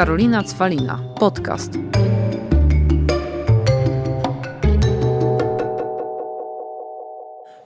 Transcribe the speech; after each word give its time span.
Karolina 0.00 0.42
Cwalina, 0.42 0.98
podcast. 1.18 1.72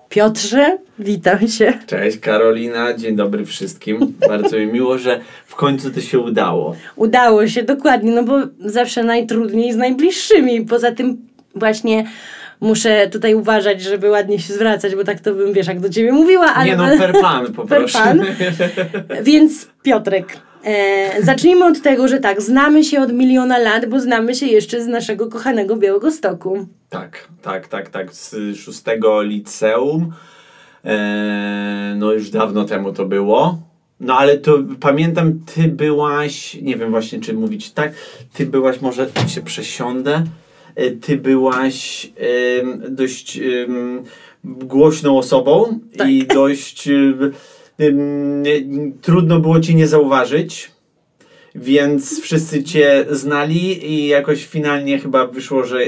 Piotrze, 0.08 0.78
witam 0.98 1.48
się. 1.48 1.72
Cześć 1.86 2.18
Karolina, 2.18 2.94
dzień 2.94 3.16
dobry 3.16 3.44
wszystkim. 3.44 4.14
Bardzo 4.28 4.58
mi 4.58 4.66
miło, 4.66 4.98
że 4.98 5.20
w 5.46 5.54
końcu 5.54 5.90
to 5.90 6.00
się 6.00 6.18
udało. 6.18 6.76
Udało 6.96 7.48
się, 7.48 7.62
dokładnie, 7.62 8.12
no 8.12 8.22
bo 8.22 8.38
zawsze 8.58 9.04
najtrudniej 9.04 9.72
z 9.72 9.76
najbliższymi. 9.76 10.60
Poza 10.60 10.92
tym 10.92 11.16
właśnie 11.54 12.04
muszę 12.60 13.08
tutaj 13.08 13.34
uważać, 13.34 13.82
żeby 13.82 14.10
ładnie 14.10 14.38
się 14.38 14.54
zwracać, 14.54 14.94
bo 14.94 15.04
tak 15.04 15.20
to 15.20 15.34
bym, 15.34 15.52
wiesz, 15.52 15.66
jak 15.66 15.80
do 15.80 15.88
ciebie 15.88 16.12
mówiła, 16.12 16.54
ale... 16.54 16.66
Nie 16.66 16.76
no, 16.76 16.98
per 16.98 17.12
pan 17.20 17.52
poproszę. 17.52 17.98
Per 17.98 18.04
pan. 18.04 18.22
Więc 19.24 19.68
Piotrek, 19.82 20.38
e, 20.64 21.22
zacznijmy 21.22 21.64
od 21.64 21.82
tego, 21.82 22.08
że 22.08 22.18
tak, 22.18 22.42
znamy 22.42 22.84
się 22.84 23.00
od 23.00 23.12
miliona 23.12 23.58
lat, 23.58 23.86
bo 23.86 24.00
znamy 24.00 24.34
się 24.34 24.46
jeszcze 24.46 24.82
z 24.82 24.86
naszego 24.86 25.26
kochanego 25.26 25.76
Białego 25.76 26.10
Stoku. 26.10 26.66
Tak, 26.88 27.28
tak, 27.42 27.68
tak, 27.68 27.88
tak, 27.88 28.14
z 28.14 28.56
szóstego 28.56 29.22
liceum. 29.22 30.12
E, 30.84 31.94
no 31.96 32.12
już 32.12 32.30
dawno 32.30 32.64
temu 32.64 32.92
to 32.92 33.04
było. 33.04 33.58
No 34.00 34.18
ale 34.18 34.38
to 34.38 34.58
pamiętam, 34.80 35.40
ty 35.54 35.68
byłaś, 35.68 36.54
nie 36.62 36.76
wiem 36.76 36.90
właśnie 36.90 37.20
czy 37.20 37.34
mówić 37.34 37.70
tak, 37.70 37.92
ty 38.32 38.46
byłaś, 38.46 38.80
może 38.80 39.08
się 39.26 39.42
przesiądę, 39.42 40.24
e, 40.74 40.90
ty 40.90 41.16
byłaś 41.16 42.10
dość 42.88 43.40
głośną 44.44 45.18
osobą 45.18 45.78
Tak. 45.96 46.08
i 46.08 46.26
dość 46.26 46.88
trudno 49.02 49.40
było 49.40 49.60
ci 49.60 49.74
nie 49.74 49.88
zauważyć. 49.88 50.70
Więc 51.54 52.20
wszyscy 52.20 52.64
cię 52.64 53.06
znali 53.10 53.92
i 53.92 54.06
jakoś 54.06 54.46
finalnie 54.46 54.98
chyba 54.98 55.26
wyszło, 55.26 55.64
że. 55.64 55.78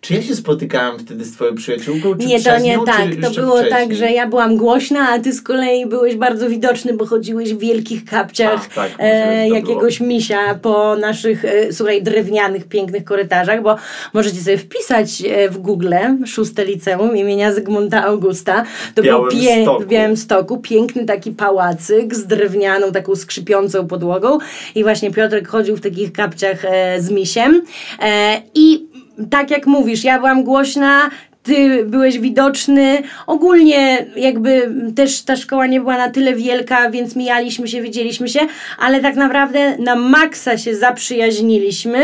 Czy 0.00 0.14
ja 0.14 0.22
się 0.22 0.36
spotykałem 0.36 0.98
wtedy 0.98 1.24
z 1.24 1.32
twoją 1.32 1.54
przyjaciółką? 1.54 2.14
Czy 2.18 2.26
Nie, 2.26 2.42
to 2.42 2.58
nie 2.58 2.76
nią, 2.76 2.84
tak. 2.84 3.06
To 3.22 3.30
było 3.30 3.56
wcześniej? 3.56 3.70
tak, 3.70 3.94
że 3.94 4.10
ja 4.10 4.26
byłam 4.26 4.56
głośna, 4.56 5.08
a 5.08 5.18
ty 5.18 5.32
z 5.32 5.42
kolei 5.42 5.86
byłeś 5.86 6.16
bardzo 6.16 6.48
widoczny, 6.48 6.94
bo 6.94 7.06
chodziłeś 7.06 7.54
w 7.54 7.58
wielkich 7.58 8.04
kapciach 8.04 8.68
A, 8.72 8.74
tak, 8.74 8.90
e, 8.98 9.48
jakiegoś 9.48 10.00
misia 10.00 10.54
po 10.62 10.96
naszych, 10.96 11.44
e, 11.44 11.72
słuchaj, 11.72 12.02
drewnianych, 12.02 12.64
pięknych 12.64 13.04
korytarzach, 13.04 13.62
bo 13.62 13.76
możecie 14.12 14.36
sobie 14.36 14.58
wpisać 14.58 15.22
e, 15.22 15.48
w 15.48 15.58
Google 15.58 15.94
szóste 16.26 16.64
liceum 16.64 17.16
imienia 17.16 17.52
Zygmunta 17.52 18.04
Augusta. 18.04 18.64
To 18.94 19.02
był 19.02 19.28
Białymstoku. 19.30 19.82
w 19.82 19.86
Białymstoku, 19.86 20.58
piękny 20.58 21.04
taki 21.04 21.32
pałacyk 21.32 22.14
z 22.14 22.26
drewnianą, 22.26 22.92
taką 22.92 23.16
skrzypiącą 23.16 23.86
podłogą 23.86 24.38
i 24.74 24.82
właśnie 24.82 25.10
Piotrek 25.10 25.48
chodził 25.48 25.76
w 25.76 25.80
takich 25.80 26.12
kapciach 26.12 26.64
e, 26.64 27.02
z 27.02 27.10
misiem 27.10 27.62
e, 28.02 28.42
i 28.54 28.89
tak 29.30 29.50
jak 29.50 29.66
mówisz, 29.66 30.04
ja 30.04 30.18
byłam 30.18 30.44
głośna, 30.44 31.10
ty 31.42 31.84
byłeś 31.84 32.18
widoczny. 32.18 33.02
Ogólnie 33.26 34.06
jakby 34.16 34.74
też 34.96 35.22
ta 35.22 35.36
szkoła 35.36 35.66
nie 35.66 35.80
była 35.80 35.98
na 35.98 36.10
tyle 36.10 36.34
wielka, 36.34 36.90
więc 36.90 37.16
mijaliśmy 37.16 37.68
się, 37.68 37.82
widzieliśmy 37.82 38.28
się, 38.28 38.40
ale 38.78 39.00
tak 39.00 39.16
naprawdę 39.16 39.78
na 39.78 39.96
maksa 39.96 40.58
się 40.58 40.76
zaprzyjaźniliśmy 40.76 42.02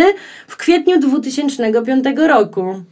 w 0.48 0.56
kwietniu 0.56 0.98
2005 0.98 2.04
roku. 2.28 2.82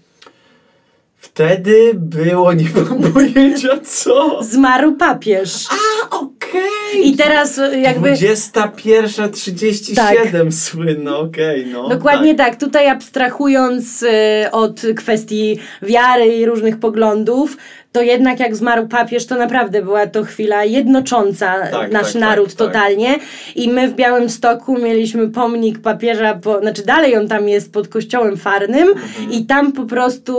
Wtedy 1.17 1.91
było, 1.95 2.53
nie 2.53 2.65
mam 2.77 3.13
pojęcia 3.13 3.69
co. 3.85 4.43
Zmarł 4.43 4.93
papież. 4.93 5.67
A, 5.71 6.19
okej. 6.55 7.09
I 7.09 7.17
teraz 7.17 7.59
e, 7.59 7.81
jakby... 7.81 8.13
21.37 8.13 10.53
słynno, 10.53 11.21
okej, 11.21 11.67
no. 11.67 11.89
Dokładnie 11.89 12.35
tak. 12.35 12.57
Tutaj 12.57 12.89
abstrahując 12.89 14.03
y, 14.03 14.09
od 14.53 14.83
kwestii 14.97 15.59
wiary 15.83 16.27
i 16.27 16.47
różnych 16.47 16.81
poglądów, 16.81 17.57
to 17.95 18.03
jednak 18.03 18.41
jak 18.41 18.57
zmarł 18.57 18.89
papież, 18.89 19.27
to 19.27 19.35
naprawdę 19.39 19.83
była 19.83 20.07
to 20.07 20.25
chwila 20.25 20.65
jednocząca 20.65 21.55
Tak, 21.71 21.93
nasz 21.93 22.13
tak, 22.13 22.21
naród 22.21 22.49
tak, 22.49 22.57
tak. 22.59 22.67
totalnie. 22.67 23.19
I 23.55 23.69
my 23.69 23.89
w 23.89 23.95
Białymstoku 23.95 24.79
mieliśmy 24.79 25.29
pomnik 25.29 25.79
papieża, 25.79 26.35
po, 26.35 26.61
znaczy 26.61 26.83
dalej 26.85 27.17
on 27.17 27.29
tam 27.29 27.49
jest 27.49 27.73
pod 27.73 27.89
kościołem 27.89 28.37
farnym 28.37 28.89
Mhm. 28.89 29.33
i 29.33 29.47
tam 29.47 29.73
po 29.73 29.85
prostu 29.85 30.35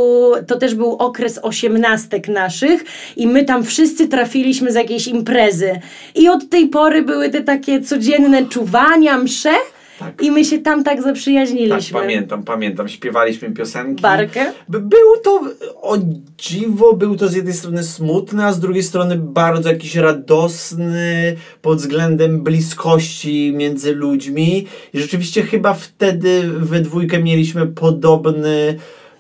to 0.48 0.58
też 0.58 0.76
był 0.76 0.92
okres 0.96 1.40
osiemnastek 1.42 2.28
naszych 2.28 2.84
i 3.16 3.28
my 3.28 3.46
tam 3.46 3.64
wszyscy 3.64 4.08
trafiliśmy 4.08 4.72
z 4.72 4.76
jakiejś 4.76 5.08
imprezy. 5.08 5.80
I 6.16 6.30
od 6.30 6.50
tej 6.50 6.68
pory 6.68 7.02
były 7.02 7.30
te 7.30 7.42
takie 7.42 7.82
codzienne 7.82 8.46
czuwania, 8.46 9.18
msze 9.18 9.54
Tak. 10.00 10.22
i 10.22 10.32
my 10.32 10.46
się 10.46 10.60
tam 10.60 10.84
tak 10.84 10.96
Tak, 10.96 11.04
zaprzyjaźniliśmy. 11.04 12.00
pamiętam, 12.00 12.44
pamiętam. 12.44 12.90
Śpiewaliśmy 12.90 13.52
piosenki. 13.52 14.02
Barkę? 14.02 14.54
Był 14.70 15.18
to, 15.24 15.42
o 15.82 15.98
dziwo, 16.38 16.94
był 16.94 17.16
to 17.16 17.28
z 17.28 17.34
jednej 17.36 17.54
strony 17.54 17.84
smutny, 17.84 18.46
a 18.46 18.54
z 18.54 18.60
drugiej 18.60 18.84
strony 18.84 19.18
bardzo 19.18 19.70
jakiś 19.70 19.96
radosny 19.96 21.36
pod 21.62 21.78
względem 21.78 22.44
bliskości 22.44 23.54
między 23.56 23.96
ludźmi. 23.96 24.68
I 24.94 25.00
rzeczywiście 25.00 25.44
chyba 25.44 25.74
wtedy 25.74 26.44
we 26.48 26.80
dwójkę 26.80 27.24
mieliśmy 27.24 27.68
podobny 27.68 28.78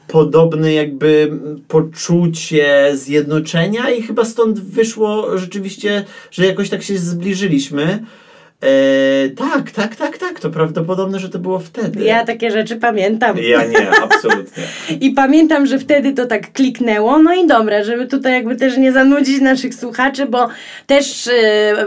podobne 0.07 0.73
jakby 0.73 1.31
poczucie 1.67 2.91
zjednoczenia 2.93 3.89
i 3.89 4.01
chyba 4.01 4.25
stąd 4.25 4.59
wyszło 4.59 5.37
rzeczywiście, 5.37 6.05
że 6.31 6.45
jakoś 6.45 6.69
tak 6.69 6.83
się 6.83 6.97
zbliżyliśmy. 6.97 8.05
E, 8.61 9.29
tak, 9.29 9.71
tak, 9.71 9.95
tak, 9.95 10.17
tak, 10.17 10.39
to 10.39 10.49
prawdopodobne, 10.49 11.19
że 11.19 11.29
to 11.29 11.39
było 11.39 11.59
wtedy. 11.59 12.03
Ja 12.03 12.25
takie 12.25 12.51
rzeczy 12.51 12.75
pamiętam. 12.75 13.37
Ja 13.37 13.65
nie, 13.65 13.89
absolutnie. 14.03 14.63
I 15.01 15.11
pamiętam, 15.11 15.65
że 15.65 15.79
wtedy 15.79 16.13
to 16.13 16.25
tak 16.25 16.53
kliknęło. 16.53 17.19
No 17.19 17.35
i 17.35 17.47
dobra, 17.47 17.83
żeby 17.83 18.07
tutaj 18.07 18.33
jakby 18.33 18.55
też 18.55 18.77
nie 18.77 18.91
zanudzić 18.91 19.41
naszych 19.41 19.75
słuchaczy, 19.75 20.25
bo 20.25 20.47
też 20.87 21.27
e, 21.27 21.31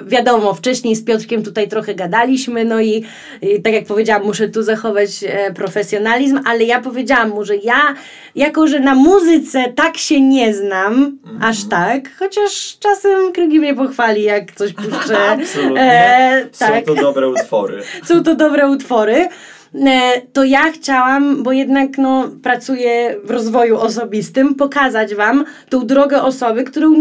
wiadomo, 0.06 0.54
wcześniej 0.54 0.96
z 0.96 1.04
Piotrkiem 1.04 1.42
tutaj 1.42 1.68
trochę 1.68 1.94
gadaliśmy, 1.94 2.64
no 2.64 2.80
i, 2.80 3.04
i 3.42 3.62
tak 3.62 3.72
jak 3.72 3.84
powiedziałam, 3.84 4.26
muszę 4.26 4.48
tu 4.48 4.62
zachować 4.62 5.10
e, 5.26 5.52
profesjonalizm, 5.52 6.40
ale 6.46 6.64
ja 6.64 6.80
powiedziałam 6.80 7.28
mu, 7.28 7.44
że 7.44 7.56
ja, 7.56 7.94
jako 8.34 8.66
że 8.66 8.80
na 8.80 8.94
muzyce 8.94 9.64
tak 9.76 9.96
się 9.96 10.20
nie 10.20 10.54
znam, 10.54 11.18
aż 11.40 11.68
tak, 11.68 12.16
chociaż 12.18 12.78
czasem 12.80 13.32
Krygi 13.32 13.60
mnie 13.60 13.74
pochwali, 13.74 14.22
jak 14.22 14.52
coś 14.52 14.72
puszczę. 14.72 15.18
Absolutnie. 15.34 15.82
E, 15.82 16.57
tak 16.58 16.86
Są 16.86 16.94
to 16.94 17.02
dobre 17.02 17.28
utwory. 17.28 17.82
są 18.04 18.22
to 18.22 18.34
dobre 18.34 18.68
utwory. 18.68 19.28
E, 19.74 20.22
To 20.32 20.44
ja 20.44 20.72
chciałam, 20.72 21.42
bo 21.42 21.52
jednak 21.52 21.98
no, 21.98 22.28
pracuję 22.42 23.16
w 23.24 23.30
rozwoju 23.30 23.78
osobistym, 23.78 24.54
pokazać 24.54 25.14
Wam 25.14 25.44
tą 25.68 25.86
drogę 25.86 26.22
osoby, 26.22 26.64
którą 26.64 26.94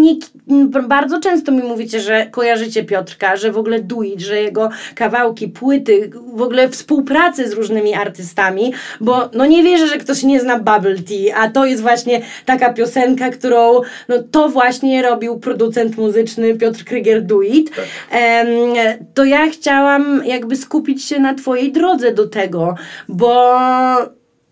bardzo 0.87 1.19
często 1.19 1.51
mi 1.51 1.63
mówicie, 1.63 1.99
że 1.99 2.25
kojarzycie 2.31 2.83
Piotrka, 2.83 3.35
że 3.35 3.51
w 3.51 3.57
ogóle 3.57 3.79
Duit, 3.79 4.21
że 4.21 4.41
jego 4.41 4.69
kawałki, 4.95 5.47
płyty, 5.47 6.11
w 6.33 6.41
ogóle 6.41 6.69
współpracy 6.69 7.49
z 7.49 7.53
różnymi 7.53 7.93
artystami, 7.93 8.73
bo 9.01 9.29
no 9.33 9.45
nie 9.45 9.63
wierzę, 9.63 9.87
że 9.87 9.97
ktoś 9.97 10.23
nie 10.23 10.39
zna 10.39 10.59
Bubble 10.59 10.95
Tea, 10.95 11.35
a 11.35 11.49
to 11.49 11.65
jest 11.65 11.81
właśnie 11.81 12.21
taka 12.45 12.73
piosenka, 12.73 13.29
którą 13.29 13.81
no 14.09 14.15
to 14.31 14.49
właśnie 14.49 15.01
robił 15.01 15.39
producent 15.39 15.97
muzyczny 15.97 16.55
Piotr 16.55 16.83
Krygier 16.83 17.21
Duit. 17.23 17.71
Tak. 17.75 17.85
To 19.13 19.25
ja 19.25 19.49
chciałam 19.49 20.21
jakby 20.25 20.55
skupić 20.55 21.03
się 21.03 21.19
na 21.19 21.33
Twojej 21.33 21.71
drodze 21.71 22.11
do 22.11 22.27
tego, 22.27 22.56
bo 23.09 23.57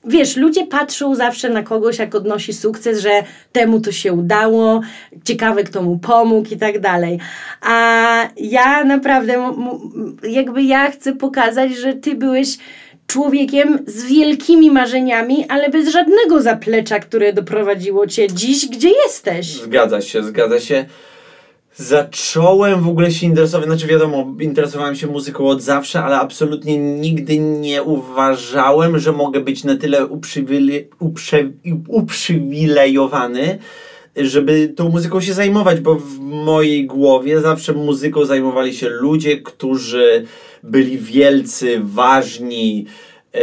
wiesz, 0.06 0.36
ludzie 0.38 0.68
patrzą 0.68 1.16
zawsze 1.16 1.50
na 1.50 1.64
kogoś, 1.64 2.00
jak 2.00 2.16
odnosi 2.16 2.54
sukces, 2.54 3.00
że 3.00 3.24
temu 3.52 3.82
to 3.82 3.92
się 3.92 4.14
udało, 4.14 4.82
ciekawe 5.24 5.64
kto 5.64 5.82
mu 5.82 6.00
pomógł 6.00 6.54
i 6.54 6.58
tak 6.58 6.80
dalej. 6.80 7.20
A 7.62 8.30
ja 8.38 8.84
naprawdę, 8.84 9.54
jakby 10.24 10.64
ja 10.64 10.92
chcę 10.92 11.16
pokazać, 11.16 11.76
że 11.76 11.94
Ty 11.94 12.16
byłeś 12.16 12.58
człowiekiem 13.08 13.80
z 13.88 14.06
wielkimi 14.06 14.72
marzeniami, 14.72 15.46
ale 15.50 15.70
bez 15.70 15.90
żadnego 15.90 16.42
zaplecza, 16.42 17.00
które 17.00 17.34
doprowadziło 17.34 18.08
Cię 18.08 18.28
dziś, 18.28 18.68
gdzie 18.68 18.90
jesteś. 19.06 19.48
Zgadza 19.48 20.02
się, 20.02 20.24
zgadza 20.24 20.60
się. 20.60 20.86
Zacząłem 21.78 22.82
w 22.82 22.88
ogóle 22.88 23.12
się 23.12 23.26
interesować, 23.26 23.68
znaczy 23.68 23.88
wiadomo, 23.88 24.36
interesowałem 24.40 24.96
się 24.96 25.08
muzyką 25.08 25.48
od 25.48 25.62
zawsze, 25.62 26.04
ale 26.04 26.16
absolutnie 26.16 26.78
nigdy 26.78 27.40
nie 27.40 27.84
uważałem, 27.84 29.00
że 29.00 29.12
mogę 29.12 29.40
być 29.40 29.64
na 29.64 29.78
tyle 29.78 30.08
uprzywilejowany, 31.88 33.60
żeby 34.16 34.74
tą 34.76 34.90
muzyką 34.90 35.22
się 35.22 35.34
zajmować, 35.34 35.80
bo 35.80 35.96
w 35.96 36.20
mojej 36.20 36.86
głowie 36.86 37.42
zawsze 37.42 37.74
muzyką 37.74 38.26
zajmowali 38.26 38.74
się 38.74 38.90
ludzie, 38.90 39.38
którzy 39.38 40.26
byli 40.64 40.98
wielcy, 40.98 41.80
ważni, 41.84 42.86
e, 43.34 43.40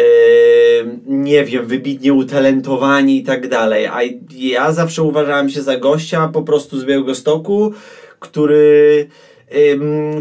nie 1.06 1.44
wiem, 1.44 1.66
wybitnie 1.66 2.12
utalentowani 2.12 3.18
i 3.18 3.22
tak 3.22 3.48
dalej. 3.48 3.86
A 3.86 4.00
ja 4.30 4.72
zawsze 4.72 5.02
uważałem 5.02 5.50
się 5.50 5.62
za 5.62 5.76
gościa 5.76 6.28
po 6.28 6.42
prostu 6.42 6.78
z 6.78 6.84
Białegostoku, 6.84 7.74
który 8.22 9.08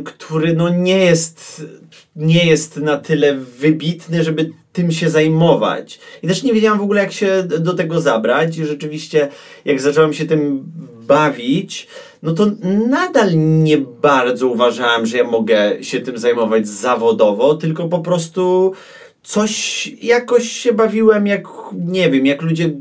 który 0.03 0.53
no 0.53 0.69
nie 0.69 0.97
jest, 0.97 1.65
nie 2.15 2.45
jest 2.45 2.77
na 2.77 2.97
tyle 2.97 3.35
wybitny, 3.35 4.23
żeby 4.23 4.51
tym 4.73 4.91
się 4.91 5.09
zajmować. 5.09 5.99
I 6.23 6.27
też 6.27 6.43
nie 6.43 6.53
wiedziałam 6.53 6.79
w 6.79 6.83
ogóle, 6.83 7.01
jak 7.01 7.11
się 7.11 7.43
do 7.43 7.73
tego 7.73 8.01
zabrać. 8.01 8.57
I 8.57 8.65
rzeczywiście, 8.65 9.27
jak 9.65 9.81
zacząłem 9.81 10.13
się 10.13 10.25
tym 10.25 10.63
bawić, 11.07 11.87
no 12.23 12.33
to 12.33 12.45
nadal 12.89 13.29
nie 13.35 13.77
bardzo 13.77 14.47
uważałem, 14.47 15.05
że 15.05 15.17
ja 15.17 15.23
mogę 15.23 15.83
się 15.83 15.99
tym 15.99 16.17
zajmować 16.17 16.67
zawodowo, 16.67 17.55
tylko 17.55 17.87
po 17.87 17.99
prostu 17.99 18.73
coś 19.23 19.87
jakoś 20.01 20.51
się 20.51 20.73
bawiłem, 20.73 21.27
jak 21.27 21.47
nie 21.73 22.09
wiem, 22.11 22.25
jak 22.25 22.41
ludzie, 22.41 22.71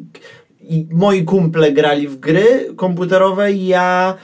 moi 0.91 1.25
kumple 1.25 1.73
grali 1.73 2.09
w 2.09 2.17
gry 2.17 2.73
komputerowe, 2.77 3.53
ja 3.53 4.15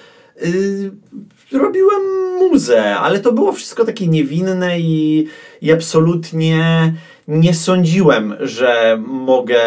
robiłem 1.53 2.03
muzę, 2.39 2.97
ale 2.97 3.21
to 3.21 3.33
było 3.33 3.53
wszystko 3.53 3.85
takie 3.85 4.07
niewinne 4.07 4.81
i, 4.81 5.29
i 5.63 5.73
absolutnie 5.73 6.93
nie 7.29 7.55
sądziłem, 7.55 8.35
że 8.41 8.99
mogę 9.07 9.61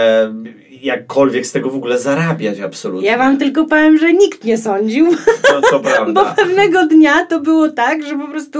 jakkolwiek 0.81 1.45
z 1.45 1.51
tego 1.51 1.69
w 1.69 1.75
ogóle 1.75 1.99
zarabiać, 1.99 2.59
absolutnie. 2.59 3.07
Ja 3.07 3.17
wam 3.17 3.37
tylko 3.37 3.65
powiem, 3.65 3.97
że 3.97 4.13
nikt 4.13 4.43
nie 4.43 4.57
sądził, 4.57 5.07
To, 5.41 5.61
to 5.61 5.79
prawda. 5.89 6.13
bo 6.23 6.35
pewnego 6.35 6.87
dnia 6.87 7.25
to 7.25 7.39
było 7.39 7.69
tak, 7.69 8.03
że 8.03 8.17
po 8.17 8.27
prostu 8.27 8.59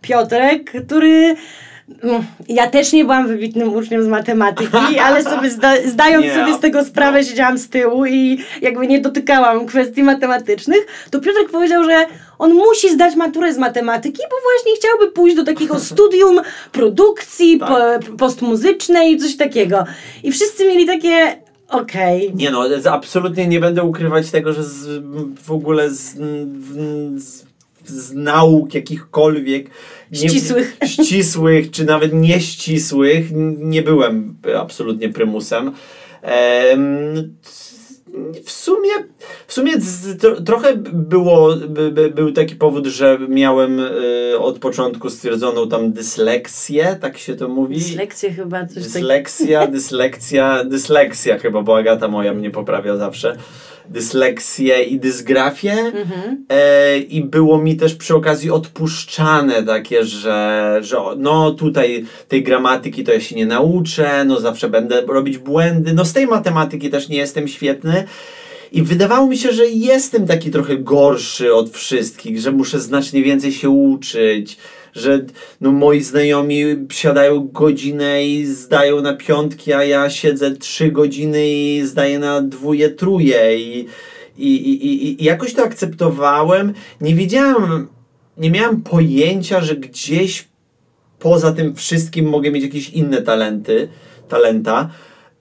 Piotrek, 0.00 0.72
który 0.86 1.34
ja 2.48 2.66
też 2.66 2.92
nie 2.92 3.04
byłam 3.04 3.28
wybitnym 3.28 3.74
uczniem 3.74 4.02
z 4.02 4.06
matematyki, 4.06 4.98
ale 5.06 5.22
sobie 5.22 5.50
zda, 5.50 5.72
zdając 5.86 6.26
sobie 6.26 6.54
z 6.54 6.60
tego 6.60 6.84
sprawę, 6.84 7.18
no. 7.18 7.24
siedziałam 7.24 7.58
z 7.58 7.68
tyłu 7.68 8.06
i 8.06 8.38
jakby 8.62 8.86
nie 8.86 9.00
dotykałam 9.00 9.66
kwestii 9.66 10.02
matematycznych, 10.02 10.86
to 11.10 11.20
Piotrek 11.20 11.50
powiedział, 11.50 11.84
że 11.84 12.06
on 12.38 12.54
musi 12.54 12.90
zdać 12.90 13.16
maturę 13.16 13.54
z 13.54 13.58
matematyki, 13.58 14.22
bo 14.30 14.36
właśnie 14.42 14.72
chciałby 14.76 15.12
pójść 15.12 15.36
do 15.36 15.44
takiego 15.44 15.80
studium 15.90 16.40
produkcji 16.72 17.58
Tak. 17.58 17.68
po, 17.68 18.16
postmuzycznej, 18.16 19.16
coś 19.18 19.36
takiego. 19.36 19.84
I 20.22 20.32
wszyscy 20.32 20.66
mieli 20.68 20.86
takie, 20.86 21.36
okej, 21.68 22.32
Nie 22.34 22.50
no, 22.50 22.64
absolutnie 22.90 23.46
nie 23.46 23.60
będę 23.60 23.82
ukrywać 23.82 24.30
tego, 24.30 24.52
że 24.52 24.64
z, 24.64 25.02
w 25.42 25.52
ogóle 25.52 25.90
z, 25.90 26.16
z, 27.16 27.49
z 27.86 28.12
nauk 28.12 28.74
jakichkolwiek 28.74 29.70
nie- 30.12 30.28
Ścisłych. 30.28 30.76
ścisłych, 30.94 31.70
czy 31.70 31.84
nawet 31.84 32.12
nieścisłych, 32.12 33.26
nie 33.58 33.82
byłem 33.82 34.36
absolutnie 34.58 35.08
prymusem. 35.08 35.72
Em, 36.22 37.34
w 38.44 38.50
sumie, 38.50 38.90
w 39.46 39.52
sumie 39.52 39.72
tro, 40.20 40.40
trochę 40.40 40.76
było, 40.92 41.56
by, 41.56 41.90
by, 41.90 42.10
był 42.10 42.32
taki 42.32 42.56
powód, 42.56 42.86
że 42.86 43.18
miałem 43.28 43.80
y, 43.80 44.38
od 44.38 44.58
początku 44.58 45.10
stwierdzoną 45.10 45.68
tam 45.68 45.92
dysleksję, 45.92 46.96
tak 47.00 47.18
się 47.18 47.36
to 47.36 47.48
mówi. 47.48 47.74
dyslekcje 47.76 48.32
chyba, 48.32 48.60
coś 48.66 48.68
takiego. 48.74 48.92
Dyslekcja, 48.92 49.66
dyslekcja, 49.66 50.64
dysleksja 50.64 51.38
chyba, 51.38 51.62
bo 51.62 51.76
Agata 51.76 52.08
moja 52.08 52.34
mnie 52.34 52.50
poprawia 52.50 52.96
zawsze. 52.96 53.36
Dysleksję 53.90 54.82
i 54.82 55.00
dysgrafię. 55.00 55.72
Mhm. 55.72 56.44
E, 56.48 56.98
I 56.98 57.24
było 57.24 57.58
mi 57.58 57.76
też 57.76 57.94
przy 57.94 58.14
okazji 58.14 58.50
odpuszczane 58.50 59.62
takie, 59.62 60.04
że, 60.04 60.78
że 60.80 60.96
no 61.16 61.50
tutaj 61.50 62.04
tej 62.28 62.42
gramatyki 62.42 63.04
to 63.04 63.12
ja 63.12 63.20
się 63.20 63.36
nie 63.36 63.46
nauczę, 63.46 64.24
no 64.24 64.40
zawsze 64.40 64.68
będę 64.68 65.02
robić 65.02 65.38
błędy. 65.38 65.92
No 65.94 66.04
z 66.04 66.12
tej 66.12 66.26
matematyki 66.26 66.90
też 66.90 67.08
nie 67.08 67.16
jestem 67.16 67.48
świetny. 67.48 68.04
I 68.72 68.82
wydawało 68.82 69.26
mi 69.26 69.38
się, 69.38 69.52
że 69.52 69.66
jestem 69.66 70.26
taki 70.26 70.50
trochę 70.50 70.76
gorszy 70.76 71.54
od 71.54 71.70
wszystkich, 71.70 72.40
że 72.40 72.52
muszę 72.52 72.80
znacznie 72.80 73.22
więcej 73.22 73.52
się 73.52 73.70
uczyć, 73.70 74.56
że 74.92 75.24
no, 75.60 75.72
moi 75.72 76.00
znajomi 76.00 76.62
siadają 76.90 77.48
godzinę 77.48 78.26
i 78.26 78.46
zdają 78.46 79.00
na 79.00 79.14
piątki, 79.14 79.72
a 79.72 79.84
ja 79.84 80.10
siedzę 80.10 80.50
trzy 80.50 80.92
godziny 80.92 81.48
i 81.48 81.82
zdaję 81.86 82.18
na 82.18 82.42
dwóje, 82.42 82.90
truje. 82.90 83.58
I, 83.58 83.86
i, 84.38 84.70
i, 84.70 85.22
i, 85.22 85.24
jakoś 85.24 85.54
to 85.54 85.62
akceptowałem. 85.62 86.72
Nie 87.00 87.14
wiedziałem, 87.14 87.88
nie 88.36 88.50
miałem 88.50 88.82
pojęcia, 88.82 89.60
że 89.60 89.76
gdzieś 89.76 90.48
poza 91.18 91.52
tym 91.52 91.74
wszystkim 91.74 92.28
mogę 92.28 92.50
mieć 92.50 92.62
jakieś 92.64 92.90
inne 92.90 93.22
talenty, 93.22 93.88
talenta. 94.28 94.90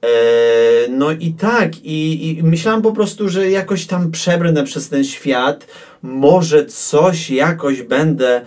Eee, 0.02 0.90
no 0.90 1.12
i 1.12 1.34
tak, 1.34 1.86
i, 1.86 2.28
i 2.30 2.44
myślałem 2.44 2.82
po 2.82 2.92
prostu, 2.92 3.30
że 3.30 3.50
jakoś 3.50 3.86
tam 3.86 4.12
przebrnę 4.12 4.64
przez 4.64 4.90
ten 4.90 5.04
świat, 5.04 5.68
może 6.02 6.66
coś 6.66 7.30
jakoś 7.30 7.82
będę 7.82 8.42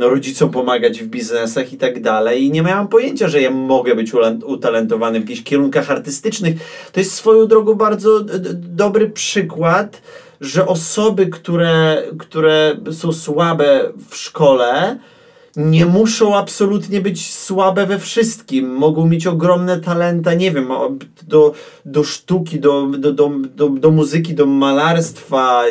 rodzicom 0.00 0.50
pomagać 0.50 1.02
w 1.02 1.06
biznesach 1.06 1.72
i 1.72 1.76
tak 1.76 2.02
dalej. 2.02 2.44
I 2.44 2.50
nie 2.50 2.62
miałem 2.62 2.88
pojęcia, 2.88 3.28
że 3.28 3.40
ja 3.40 3.50
mogę 3.50 3.94
być 3.94 4.12
utalentowany 4.44 5.20
w 5.20 5.22
jakichś 5.22 5.42
kierunkach 5.42 5.90
artystycznych. 5.90 6.54
To 6.92 7.00
jest 7.00 7.14
swoją 7.14 7.46
drogą 7.46 7.74
bardzo 7.74 8.20
dobry 8.52 9.10
przykład, 9.10 10.02
że 10.40 10.66
osoby, 10.66 11.26
które, 11.26 12.02
które 12.18 12.76
są 12.92 13.12
słabe 13.12 13.92
w 14.10 14.16
szkole, 14.16 14.98
nie 15.56 15.86
muszą 15.86 16.36
absolutnie 16.36 17.00
być 17.00 17.34
słabe 17.34 17.86
we 17.86 17.98
wszystkim. 17.98 18.68
Mogą 18.74 19.06
mieć 19.06 19.26
ogromne 19.26 19.80
talenta, 19.80 20.34
nie 20.34 20.50
wiem, 20.50 20.68
do, 21.28 21.54
do 21.84 22.04
sztuki, 22.04 22.60
do, 22.60 22.86
do, 22.86 23.12
do, 23.12 23.30
do, 23.56 23.68
do 23.68 23.90
muzyki, 23.90 24.34
do 24.34 24.46
malarstwa, 24.46 25.64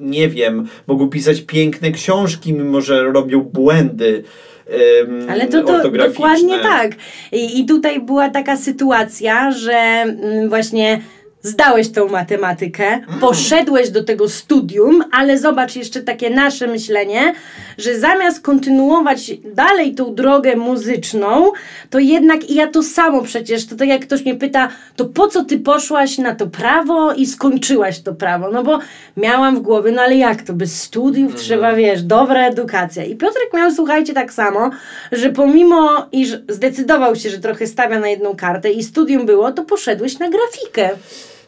nie 0.00 0.28
wiem. 0.28 0.68
Mogą 0.86 1.08
pisać 1.08 1.40
piękne 1.40 1.90
książki, 1.90 2.52
mimo 2.52 2.80
że 2.80 3.02
robią 3.02 3.40
błędy. 3.40 4.24
em, 4.66 5.30
Ale 5.30 5.46
to, 5.46 5.62
to 5.62 5.90
dokładnie 5.90 6.58
tak. 6.58 6.92
I, 7.32 7.60
I 7.60 7.66
tutaj 7.66 8.00
była 8.00 8.28
taka 8.28 8.56
sytuacja, 8.56 9.50
że 9.50 9.72
mm, 9.72 10.48
właśnie 10.48 11.00
zdałeś 11.46 11.88
tą 11.88 12.08
matematykę, 12.08 13.00
poszedłeś 13.20 13.90
do 13.90 14.04
tego 14.04 14.28
studium, 14.28 15.04
ale 15.12 15.38
zobacz 15.38 15.76
jeszcze 15.76 16.02
takie 16.02 16.30
nasze 16.30 16.66
myślenie, 16.66 17.34
że 17.78 17.98
zamiast 17.98 18.40
kontynuować 18.40 19.30
dalej 19.54 19.94
tą 19.94 20.14
drogę 20.14 20.56
muzyczną, 20.56 21.52
to 21.90 21.98
jednak 21.98 22.50
i 22.50 22.54
ja 22.54 22.66
to 22.66 22.82
samo 22.82 23.22
przecież, 23.22 23.66
to 23.66 23.76
tak 23.76 23.88
jak 23.88 24.02
ktoś 24.02 24.22
mnie 24.24 24.34
pyta, 24.34 24.68
to 24.96 25.04
po 25.04 25.28
co 25.28 25.44
ty 25.44 25.58
poszłaś 25.58 26.18
na 26.18 26.34
to 26.34 26.46
prawo 26.46 27.12
i 27.12 27.26
skończyłaś 27.26 28.00
to 28.00 28.14
prawo? 28.14 28.50
No 28.50 28.62
bo 28.62 28.78
miałam 29.16 29.56
w 29.56 29.60
głowie, 29.60 29.92
no 29.92 30.02
ale 30.02 30.16
jak 30.16 30.42
to, 30.42 30.52
bez 30.52 30.82
studiów 30.82 31.34
trzeba, 31.34 31.74
wiesz, 31.74 32.02
dobra 32.02 32.46
edukacja. 32.46 33.04
I 33.04 33.16
Piotrek 33.16 33.52
miał, 33.54 33.70
słuchajcie, 33.70 34.14
tak 34.14 34.32
samo, 34.32 34.70
że 35.12 35.30
pomimo 35.30 36.06
iż 36.12 36.38
zdecydował 36.48 37.16
się, 37.16 37.30
że 37.30 37.38
trochę 37.38 37.66
stawia 37.66 37.98
na 37.98 38.08
jedną 38.08 38.36
kartę 38.36 38.70
i 38.70 38.84
studium 38.84 39.26
było, 39.26 39.52
to 39.52 39.64
poszedłeś 39.64 40.18
na 40.18 40.28
grafikę. 40.30 40.90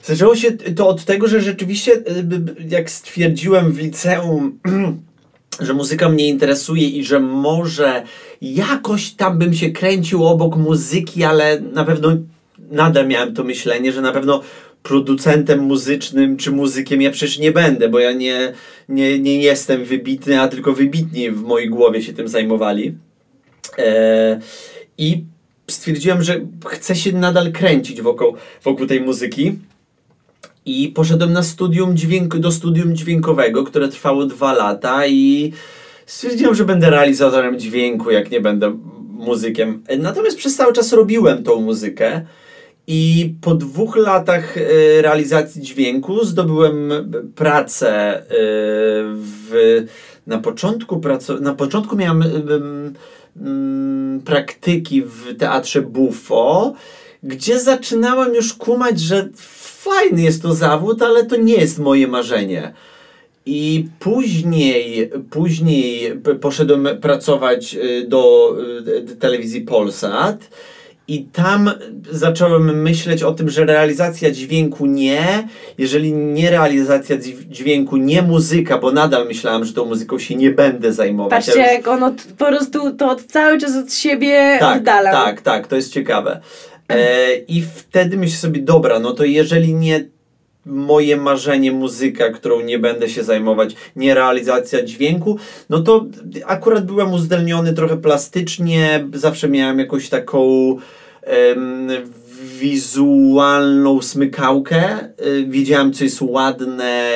Zaczęło 0.02 0.37
się 0.37 0.52
to 0.52 0.88
od 0.88 1.05
tego, 1.05 1.28
że 1.28 1.40
rzeczywiście, 1.40 1.93
y, 1.93 2.02
jak 2.69 2.90
stwierdziłem 2.90 3.73
w 3.73 3.78
liceum, 3.78 4.59
że 5.61 5.75
muzyka 5.75 6.09
mnie 6.09 6.28
interesuje 6.28 6.88
i 6.88 7.05
że 7.05 7.21
może 7.21 8.02
jakoś 8.43 9.11
tam 9.11 9.38
bym 9.38 9.55
się 9.55 9.71
kręcił 9.71 10.26
obok 10.26 10.57
muzyki, 10.57 11.25
ale 11.25 11.61
na 11.61 11.85
pewno 11.85 12.17
nadal 12.71 13.09
miałem 13.09 13.35
to 13.35 13.45
myślenie, 13.45 13.93
że 13.93 14.00
na 14.00 14.12
pewno 14.12 14.43
producentem 14.83 15.61
muzycznym 15.61 16.37
czy 16.37 16.50
muzykiem 16.50 17.02
ja 17.02 17.11
przecież 17.11 17.38
nie 17.38 17.52
będę, 17.52 17.88
bo 17.88 17.99
ja 17.99 18.12
nie, 18.12 18.52
nie, 18.88 19.19
nie 19.19 19.43
jestem 19.43 19.85
wybitny, 19.85 20.40
a 20.40 20.49
tylko 20.49 20.73
wybitni 20.73 21.31
w 21.31 21.43
mojej 21.43 21.69
głowie 21.69 22.02
się 22.02 22.12
tym 22.12 22.28
zajmowali. 22.28 22.95
E, 23.78 24.40
I 24.99 25.25
stwierdziłem, 25.71 26.23
że 26.23 26.40
chcę 26.67 26.97
się 26.97 27.12
nadal 27.12 27.52
kręcić 27.52 28.02
wokół, 28.02 28.35
wokół 28.64 28.87
tej 28.87 29.00
muzyki. 29.00 29.59
I 30.68 30.88
poszedłem 30.88 31.32
na 31.32 31.42
studium 31.42 31.96
dźwięk, 31.96 32.37
do 32.37 32.52
studium 32.52 32.96
dźwiękowego, 32.96 33.64
które 33.64 33.88
trwało 33.88 34.26
dwa 34.26 34.52
lata 34.52 35.06
i 35.06 35.52
stwierdziłem, 36.06 36.54
że 36.54 36.64
będę 36.64 36.90
realizatorem 36.90 37.58
dźwięku, 37.58 38.10
jak 38.10 38.30
nie 38.30 38.40
będę 38.40 38.78
muzykiem. 39.08 39.82
Natomiast 39.98 40.37
przez 40.37 40.56
cały 40.56 40.72
czas 40.72 40.92
robiłem 40.92 41.42
tą 41.42 41.60
muzykę 41.60 42.22
i 42.87 43.34
po 43.40 43.54
dwóch 43.54 43.96
latach 43.96 44.56
e, 44.56 44.62
realizacji 45.02 45.62
dźwięku 45.62 46.25
zdobyłem 46.25 46.92
pracę 47.34 48.18
e, 48.18 48.25
w, 49.14 49.84
na 50.26 50.38
początku 50.38 51.00
praco, 51.00 51.40
na 51.40 51.54
początku 51.54 51.96
miałem 51.96 52.22
em, 52.22 52.94
praktyki 54.25 55.02
w 55.02 55.37
teatrze 55.38 55.82
Buffo, 55.82 56.72
gdzie 57.22 57.60
zaczynałem 57.60 58.34
już 58.34 58.54
kumać, 58.54 59.00
że 59.00 59.28
fajny 59.84 60.22
jest 60.22 60.42
to 60.42 60.54
zawód, 60.54 61.02
ale 61.02 61.25
to 61.26 61.37
nie 61.37 61.54
jest 61.54 61.78
moje 61.78 62.08
marzenie. 62.08 62.72
I 63.46 63.87
później, 63.98 65.10
później 65.30 66.12
poszedłem 66.40 66.88
pracować 67.00 67.75
y, 67.75 68.06
do 68.08 68.52
y, 69.10 69.16
telewizji 69.16 69.60
Polsat 69.60 70.50
I 71.08 71.25
tam 71.32 71.70
zacząłem 72.10 72.82
myśleć 72.82 73.22
o 73.22 73.32
tym, 73.32 73.50
że 73.50 73.64
realizacja 73.64 74.30
dźwięku 74.30 74.87
nie, 74.87 75.48
jeżeli 75.78 76.12
nie 76.12 76.50
realizacja 76.50 77.16
dź- 77.16 77.46
dźwięku, 77.50 77.96
nie 77.96 78.22
muzyka, 78.22 78.78
bo 78.78 78.92
nadal 78.92 79.26
myślałem, 79.26 79.64
że 79.64 79.72
tą 79.72 79.84
muzyką 79.84 80.18
się 80.18 80.34
nie 80.34 80.50
będę 80.50 80.92
zajmować. 80.92 81.30
Patrzcie, 81.46 81.60
jak 81.60 81.88
on 81.88 82.02
od, 82.02 82.14
po 82.38 82.46
prostu 82.46 82.92
to 82.96 83.16
cały 83.28 83.58
czas 83.58 83.76
od 83.76 83.92
siebie 83.94 84.56
tak, 84.60 84.78
oddalał. 84.78 85.12
tak, 85.12 85.40
tak, 85.40 85.66
to 85.66 85.76
jest 85.76 85.92
ciekawe. 85.92 86.40
E, 86.88 87.35
I 87.37 87.62
wtedy 87.62 88.16
myślę 88.16 88.37
sobie, 88.37 88.62
dobra, 88.62 88.99
no 88.99 89.12
to 89.12 89.25
jeżeli 89.25 89.75
nie 89.75 90.04
moje 90.66 91.16
marzenie 91.16 91.73
muzyka, 91.73 92.30
którą 92.30 92.61
nie 92.61 92.78
będę 92.78 93.09
się 93.09 93.25
zajmować, 93.25 93.75
nie 93.97 94.14
realizacja 94.14 94.83
dźwięku, 94.83 95.38
no 95.71 95.80
to 95.80 96.07
akurat 96.47 96.87
byłem 96.87 97.12
uzdolniony 97.12 97.73
trochę 97.73 97.97
plastycznie, 97.97 99.04
zawsze 99.14 99.49
miałem 99.49 99.78
jakąś 99.78 100.09
taką 100.09 100.76
em, 101.23 101.88
wizualną 102.59 104.02
smykałkę, 104.02 104.99
y, 105.26 105.47
wiedziałem 105.49 105.92
co 105.92 106.04
jest 106.04 106.23
ładne, 106.23 107.11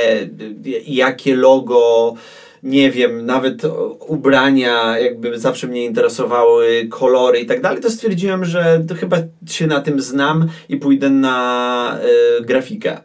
y, 0.66 0.82
jakie 0.86 1.36
logo, 1.36 2.14
nie 2.62 2.90
wiem, 2.90 3.26
nawet 3.26 3.62
ubrania, 4.08 4.98
jakby 4.98 5.38
zawsze 5.38 5.66
mnie 5.66 5.84
interesowały 5.84 6.86
kolory 6.90 7.40
i 7.40 7.46
tak 7.46 7.60
dalej, 7.60 7.80
to 7.80 7.90
stwierdziłem, 7.90 8.44
że 8.44 8.84
to 8.88 8.94
chyba 8.94 9.16
się 9.46 9.66
na 9.66 9.80
tym 9.80 10.00
znam 10.00 10.48
i 10.68 10.76
pójdę 10.76 11.10
na 11.10 11.98
y, 12.40 12.44
grafikę. 12.44 12.98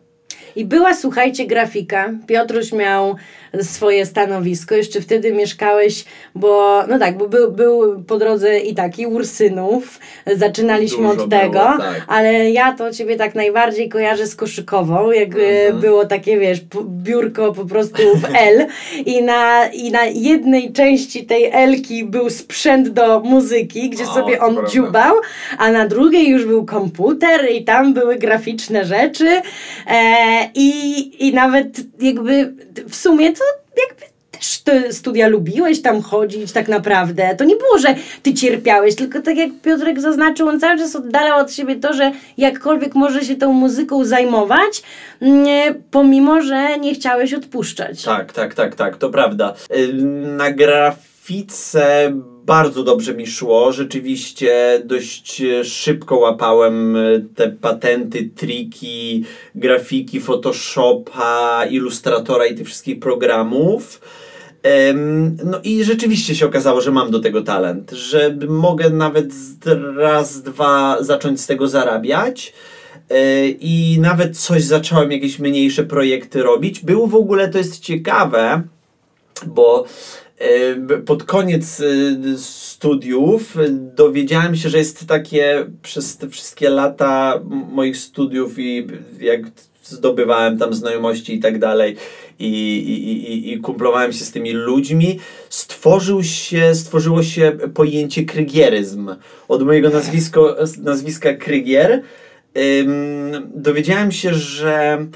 I 0.56 0.66
była, 0.66 0.94
słuchajcie, 0.94 1.48
grafika. 1.48 2.14
Piotruś 2.28 2.72
miał 2.72 3.16
swoje 3.64 4.06
stanowisko. 4.06 4.76
Jeszcze 4.76 5.02
wtedy 5.02 5.34
mieszkałeś, 5.34 6.06
bo 6.36 6.84
no 6.88 7.00
tak, 7.00 7.18
bo 7.18 7.28
był, 7.28 7.52
był 7.52 8.04
po 8.04 8.18
drodze 8.18 8.60
i 8.60 8.76
taki 8.76 9.06
Ursynów. 9.08 10.00
Zaczynaliśmy 10.36 10.98
Dużo 11.08 11.10
od 11.24 11.30
było, 11.30 11.42
tego, 11.42 11.60
tak. 11.60 12.06
ale 12.08 12.52
ja 12.52 12.74
to 12.74 12.92
ciebie 12.92 13.16
tak 13.16 13.36
najbardziej 13.36 13.90
kojarzę 13.90 14.28
z 14.28 14.36
koszykową, 14.36 15.12
jak 15.12 15.28
Mhm. 15.28 15.82
było 15.82 16.06
takie, 16.06 16.40
wiesz, 16.40 16.62
biurko 16.84 17.54
po 17.54 17.66
prostu 17.66 18.02
w 18.18 18.26
L 18.36 18.68
i 19.06 19.24
na, 19.24 19.68
i 19.68 19.92
na 19.92 20.06
jednej 20.06 20.74
części 20.74 21.26
tej 21.26 21.46
Elki 21.54 22.04
był 22.04 22.30
sprzęt 22.30 22.90
do 22.90 23.20
muzyki, 23.20 23.90
gdzie 23.90 24.04
O, 24.04 24.14
sobie 24.14 24.40
on 24.42 24.54
prawda. 24.54 24.72
dziubał, 24.72 25.16
a 25.58 25.72
na 25.72 25.88
drugiej 25.88 26.30
już 26.30 26.46
był 26.46 26.66
komputer 26.66 27.52
i 27.52 27.64
tam 27.64 27.94
były 27.94 28.16
graficzne 28.16 28.86
rzeczy 28.86 29.42
e, 29.88 30.50
i, 30.56 31.28
i 31.28 31.34
nawet 31.34 31.68
jakby 32.00 32.54
w 32.90 32.96
sumie 32.96 33.34
to 33.34 33.44
jakby 33.90 34.06
też 34.32 34.60
te 34.60 34.94
studia 34.94 35.28
lubiłeś 35.28 35.82
tam 35.82 36.02
chodzić 36.02 36.52
tak 36.52 36.68
naprawdę. 36.68 37.36
To 37.38 37.44
nie 37.44 37.56
było, 37.56 37.78
że 37.78 37.96
ty 38.24 38.34
cierpiałeś, 38.34 38.96
tylko 38.96 39.22
tak 39.22 39.38
jak 39.38 39.50
Piotrek 39.64 40.02
zaznaczył, 40.02 40.48
on 40.48 40.60
cały 40.60 40.78
czas 40.78 40.96
oddalał 40.96 41.40
od 41.40 41.54
siebie 41.54 41.76
to, 41.76 41.94
że 41.94 42.12
jakkolwiek 42.38 42.96
może 42.96 43.22
się 43.26 43.36
tą 43.36 43.54
muzyką 43.54 44.06
zajmować, 44.06 44.84
nie, 45.22 45.76
pomimo, 45.92 46.42
że 46.42 46.80
nie 46.80 46.96
chciałeś 46.96 47.34
odpuszczać. 47.34 48.04
Tak, 48.04 48.34
tak, 48.34 48.54
tak, 48.54 48.76
tak, 48.76 48.98
to 48.98 49.10
prawda. 49.10 49.54
Y, 49.76 49.94
Na 50.38 50.52
grafice 50.52 52.14
bardzo 52.48 52.84
dobrze 52.84 53.14
mi 53.14 53.28
szło. 53.28 53.72
Rzeczywiście 53.72 54.82
dość 54.86 55.42
e, 55.42 55.66
szybko 55.66 56.18
łapałem 56.18 56.96
e, 56.96 57.00
te 57.36 57.52
patenty, 57.52 58.30
triki, 58.36 59.26
grafiki 59.56 60.22
Photoshopa, 60.22 61.66
Illustratora 61.70 62.46
i 62.46 62.56
tych 62.56 62.68
wszystkich 62.68 63.00
programów. 63.00 64.02
No 65.46 65.60
i 65.64 65.84
rzeczywiście 65.84 66.36
się 66.36 66.46
okazało, 66.46 66.82
że 66.82 66.92
mam 66.92 67.12
do 67.12 67.20
tego 67.20 67.42
talent, 67.42 67.92
że 67.92 68.38
mogę 68.48 68.90
nawet 68.90 69.34
raz, 69.98 70.42
dwa 70.42 71.04
zacząć 71.04 71.42
z 71.42 71.48
tego 71.48 71.68
zarabiać. 71.68 72.54
E, 73.10 73.48
I 73.50 73.98
nawet 74.00 74.38
coś 74.38 74.64
zacząłem, 74.64 75.12
jakieś 75.12 75.40
mniejsze 75.40 75.84
projekty 75.84 76.44
robić. 76.44 76.80
Było 76.80 77.08
w 77.08 77.16
ogóle, 77.16 77.48
to 77.48 77.58
jest 77.58 77.80
ciekawe, 77.80 78.62
bo 79.46 79.86
pod 81.06 81.24
koniec 81.24 81.82
e, 81.82 82.38
studiów 82.38 83.58
e, 83.58 83.70
dowiedziałem 83.70 84.56
się, 84.56 84.70
że 84.70 84.78
jest 84.78 85.08
takie 85.08 85.66
przez 85.82 86.18
te 86.18 86.30
wszystkie 86.30 86.70
lata 86.70 87.40
moich 87.72 87.98
studiów 87.98 88.60
i 88.60 88.88
jak 89.20 89.42
zdobywałem 89.84 90.58
tam 90.58 90.74
znajomości 90.74 91.36
i 91.36 91.40
tak 91.40 91.60
dalej 91.60 91.96
i, 92.40 92.48
i, 92.78 93.34
i, 93.34 93.54
i 93.54 93.60
kumplowałem 93.60 94.14
się 94.14 94.26
z 94.26 94.32
tymi 94.32 94.52
ludźmi, 94.52 95.20
stworzył 95.50 96.24
się, 96.24 96.76
stworzyło 96.76 97.24
się 97.24 97.52
pojęcie 97.74 98.26
krygieryzm. 98.26 99.16
Od 99.48 99.64
mojego 99.64 99.90
nazwisko, 99.90 100.56
nazwiska 100.84 101.34
Krygier 101.34 102.02
ym, 102.82 103.52
dowiedziałem 103.56 104.12
się, 104.12 104.34
że 104.34 105.08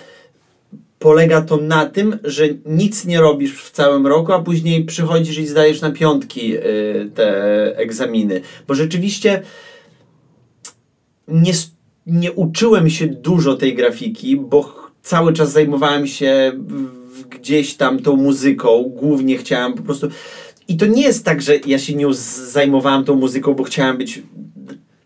polega 1.01 1.41
to 1.41 1.57
na 1.57 1.85
tym, 1.85 2.19
że 2.23 2.43
nic 2.65 3.05
nie 3.05 3.21
robisz 3.21 3.63
w 3.63 3.71
całym 3.71 4.07
roku, 4.07 4.33
a 4.33 4.39
później 4.39 4.85
przychodzisz 4.85 5.37
i 5.37 5.47
zdajesz 5.47 5.81
na 5.81 5.91
piątki 5.91 6.57
y, 6.57 7.11
te 7.15 7.77
egzaminy. 7.77 8.41
Bo 8.67 8.75
rzeczywiście 8.75 9.41
nie, 11.27 11.53
nie 12.05 12.31
uczyłem 12.31 12.89
się 12.89 13.07
dużo 13.07 13.55
tej 13.55 13.75
grafiki, 13.75 14.37
bo 14.37 14.75
cały 15.01 15.33
czas 15.33 15.51
zajmowałem 15.51 16.07
się 16.07 16.51
gdzieś 17.29 17.75
tam 17.75 17.99
tą 17.99 18.15
muzyką, 18.15 18.83
głównie 18.95 19.37
chciałem 19.37 19.73
po 19.73 19.83
prostu. 19.83 20.07
I 20.67 20.77
to 20.77 20.85
nie 20.85 21.01
jest 21.01 21.25
tak, 21.25 21.41
że 21.41 21.57
ja 21.65 21.79
się 21.79 21.95
nią 21.95 22.13
zajmowałem 22.51 23.03
tą 23.03 23.15
muzyką, 23.15 23.53
bo 23.53 23.63
chciałem 23.63 23.97
być 23.97 24.23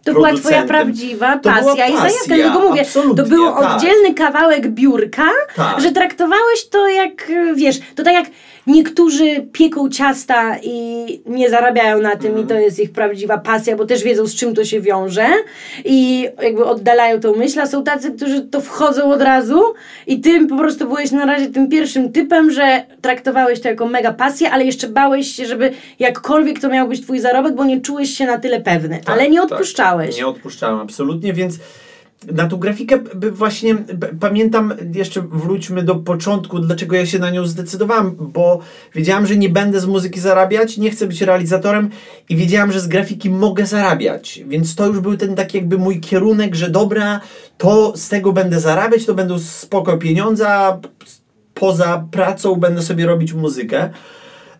To 0.05 0.13
była 0.13 0.33
twoja 0.33 0.63
prawdziwa 0.63 1.37
pasja 1.37 1.87
i 1.87 1.97
zajawka. 1.97 2.25
Dlatego 2.27 2.59
mówię, 2.69 2.85
to 3.17 3.23
był 3.23 3.45
tak. 3.45 3.75
oddzielny 3.75 4.13
kawałek 4.13 4.67
biurka, 4.67 5.29
Tak. 5.55 5.81
że 5.81 5.91
traktowałeś 5.91 6.69
to 6.69 6.87
jak, 6.87 7.31
wiesz, 7.55 7.79
to 7.95 8.03
tak 8.03 8.13
jak 8.13 8.25
niektórzy 8.67 9.47
pieką 9.51 9.89
ciasta 9.89 10.57
i 10.63 11.05
nie 11.25 11.49
zarabiają 11.49 12.01
na 12.01 12.15
tym 12.15 12.25
Mhm. 12.27 12.45
i 12.45 12.49
to 12.49 12.53
jest 12.59 12.79
ich 12.79 12.91
prawdziwa 12.91 13.37
pasja, 13.37 13.75
bo 13.75 13.85
też 13.85 14.03
wiedzą 14.03 14.25
z 14.27 14.35
czym 14.35 14.55
to 14.55 14.65
się 14.65 14.81
wiąże 14.81 15.27
i 15.85 16.27
jakby 16.41 16.65
oddalają 16.65 17.19
tą 17.19 17.35
myśl, 17.35 17.59
a 17.59 17.67
są 17.67 17.83
tacy, 17.83 18.11
którzy 18.11 18.41
to 18.41 18.61
wchodzą 18.61 19.11
od 19.11 19.21
razu 19.21 19.61
i 20.07 20.19
ty 20.21 20.47
po 20.47 20.57
prostu 20.57 20.87
byłeś 20.87 21.11
na 21.11 21.25
razie 21.25 21.47
tym 21.47 21.69
pierwszym 21.69 22.11
typem, 22.11 22.51
że 22.51 22.83
traktowałeś 23.01 23.59
to 23.61 23.67
jako 23.67 23.85
mega 23.85 24.13
pasję, 24.13 24.51
ale 24.51 24.65
jeszcze 24.65 24.87
bałeś 24.87 25.27
się, 25.35 25.45
żeby 25.45 25.71
jakkolwiek 25.99 26.59
to 26.59 26.69
miał 26.69 26.87
być 26.87 27.01
twój 27.01 27.19
zarobek, 27.19 27.55
bo 27.55 27.65
nie 27.65 27.81
czułeś 27.81 28.09
się 28.17 28.25
na 28.25 28.37
tyle 28.37 28.61
pewny, 28.61 28.99
Tak, 29.05 29.09
ale 29.15 29.29
nie 29.29 29.41
tak. 29.41 29.51
odpuszczałeś. 29.51 30.17
Nie 30.17 30.27
odpuszczałem, 30.27 30.79
absolutnie, 30.79 31.33
więc 31.33 31.55
na 32.31 32.47
tą 32.47 32.57
grafikę 32.57 32.99
właśnie 33.31 33.75
pamiętam, 34.19 34.73
jeszcze 34.93 35.21
wróćmy 35.21 35.83
do 35.83 35.95
początku, 35.95 36.59
dlaczego 36.59 36.95
ja 36.95 37.05
się 37.05 37.19
na 37.19 37.29
nią 37.29 37.45
zdecydowałem, 37.45 38.15
bo 38.19 38.59
wiedziałem, 38.95 39.27
że 39.27 39.37
nie 39.37 39.49
będę 39.49 39.79
z 39.79 39.85
muzyki 39.85 40.19
zarabiać, 40.19 40.77
nie 40.77 40.91
chcę 40.91 41.07
być 41.07 41.21
realizatorem 41.21 41.89
i 42.29 42.35
wiedziałem, 42.35 42.71
że 42.71 42.79
z 42.79 42.87
grafiki 42.87 43.29
mogę 43.29 43.65
zarabiać, 43.65 44.43
więc 44.47 44.75
to 44.75 44.87
już 44.87 44.99
był 44.99 45.17
ten 45.17 45.35
taki 45.35 45.57
jakby 45.57 45.77
mój 45.77 45.99
kierunek, 45.99 46.55
że 46.55 46.69
dobra, 46.69 47.21
to 47.57 47.93
z 47.97 48.09
tego 48.09 48.33
będę 48.33 48.59
zarabiać, 48.59 49.05
to 49.05 49.13
będą 49.13 49.39
spoko 49.39 49.97
pieniądze, 49.97 50.47
poza 51.53 52.07
pracą 52.11 52.55
będę 52.55 52.81
sobie 52.81 53.05
robić 53.05 53.33
muzykę. 53.33 53.89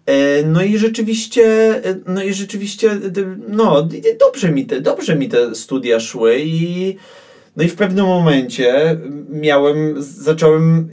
E, 0.06 0.44
No 0.44 0.64
i 0.64 0.78
rzeczywiście, 0.78 1.44
e, 1.86 1.96
no 2.06 2.24
i 2.24 2.34
rzeczywiście, 2.34 2.92
e, 2.92 3.00
no 3.48 3.88
dobrze 4.20 4.52
mi 4.52 4.66
te, 4.66 4.82
dobrze 4.82 5.16
mi 5.16 5.30
te 5.30 5.56
studia 5.56 6.00
szły 6.00 6.40
i 6.40 6.96
no 7.56 7.64
i 7.64 7.68
w 7.68 7.76
pewnym 7.76 8.06
momencie 8.06 8.98
miałem, 9.30 9.96
zacząłem 9.98 10.90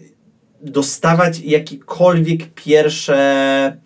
dostawać 0.60 1.40
jakiekolwiek 1.40 2.54
pierwsze 2.54 3.76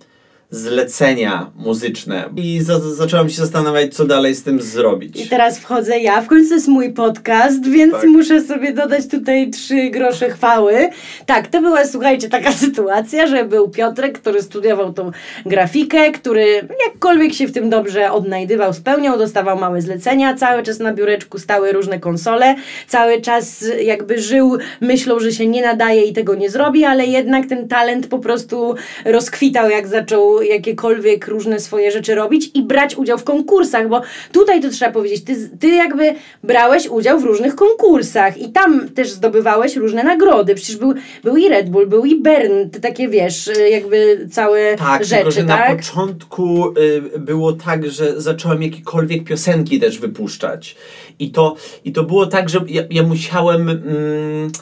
zlecenia 0.50 1.50
muzyczne 1.56 2.24
i 2.36 2.62
za, 2.62 2.80
zacząłem 2.80 3.28
się 3.28 3.36
zastanawiać, 3.36 3.94
co 3.94 4.04
dalej 4.04 4.34
z 4.34 4.42
tym 4.42 4.62
zrobić. 4.62 5.24
I 5.24 5.28
teraz 5.28 5.58
wchodzę 5.58 5.98
ja, 5.98 6.20
w 6.20 6.26
końcu 6.26 6.54
jest 6.54 6.68
mój 6.68 6.92
podcast, 6.92 7.68
więc 7.68 7.92
Tak. 7.92 8.04
muszę 8.04 8.40
sobie 8.40 8.72
dodać 8.72 9.06
tutaj 9.08 9.50
trzy 9.50 9.90
grosze 9.90 10.30
chwały. 10.30 10.88
Tak, 11.26 11.46
to 11.46 11.60
była, 11.60 11.84
słuchajcie, 11.84 12.28
taka 12.28 12.52
sytuacja, 12.66 13.26
że 13.26 13.44
był 13.44 13.68
Piotrek, 13.68 14.18
który 14.18 14.42
studiował 14.42 14.92
tą 14.92 15.10
grafikę, 15.46 16.12
który 16.12 16.68
jakkolwiek 16.86 17.32
się 17.32 17.46
w 17.46 17.52
tym 17.52 17.70
dobrze 17.70 18.12
odnajdywał, 18.12 18.72
spełniał, 18.72 19.18
dostawał 19.18 19.58
małe 19.58 19.82
zlecenia, 19.82 20.34
cały 20.34 20.62
czas 20.62 20.78
na 20.78 20.92
biureczku 20.94 21.38
stały 21.38 21.72
różne 21.72 22.00
konsole, 22.00 22.54
cały 22.88 23.20
czas 23.20 23.64
jakby 23.82 24.18
żył 24.18 24.58
myślą, 24.80 25.20
że 25.20 25.32
się 25.32 25.46
nie 25.46 25.62
nadaje 25.62 26.02
i 26.02 26.12
tego 26.12 26.34
nie 26.34 26.50
zrobi, 26.50 26.84
ale 26.84 27.06
jednak 27.06 27.46
ten 27.46 27.68
talent 27.68 28.06
po 28.06 28.18
prostu 28.18 28.74
rozkwitał, 29.04 29.70
jak 29.70 29.86
zaczął 29.88 30.35
jakiekolwiek 30.42 31.28
różne 31.28 31.60
swoje 31.60 31.90
rzeczy 31.90 32.14
robić 32.14 32.50
i 32.54 32.62
brać 32.62 32.96
udział 32.96 33.18
w 33.18 33.24
konkursach, 33.24 33.88
bo 33.88 34.00
tutaj 34.32 34.60
to 34.60 34.70
trzeba 34.70 34.92
powiedzieć, 34.92 35.24
ty, 35.24 35.50
ty 35.60 35.68
jakby 35.68 36.14
brałeś 36.44 36.88
udział 36.88 37.20
w 37.20 37.24
różnych 37.24 37.54
konkursach 37.54 38.38
i 38.38 38.52
tam 38.52 38.88
też 38.88 39.10
zdobywałeś 39.10 39.76
różne 39.76 40.04
nagrody. 40.04 40.54
Przecież 40.54 40.76
był, 40.76 40.94
był 41.24 41.36
i 41.36 41.48
Red 41.48 41.70
Bull, 41.70 41.86
był 41.86 42.04
i 42.04 42.20
Bern, 42.20 42.70
te 42.70 42.80
takie 42.80 43.08
wiesz, 43.08 43.50
jakby 43.70 44.28
całe 44.30 44.76
Tak, 44.76 45.04
rzeczy, 45.04 45.14
tylko 45.14 45.30
że 45.30 45.44
tak? 45.44 45.70
na 45.70 45.76
początku 45.76 46.74
y, 47.14 47.18
było 47.18 47.52
tak, 47.52 47.90
że 47.90 48.20
zacząłem 48.20 48.62
jakiekolwiek 48.62 49.24
piosenki 49.24 49.80
też 49.80 49.98
wypuszczać. 49.98 50.76
I 51.18 51.30
to, 51.30 51.56
i 51.84 51.92
to 51.92 52.04
było 52.04 52.26
tak, 52.26 52.48
że 52.48 52.60
ja, 52.68 52.82
ja 52.90 53.02
musiałem, 53.02 53.68
mm, 53.68 54.52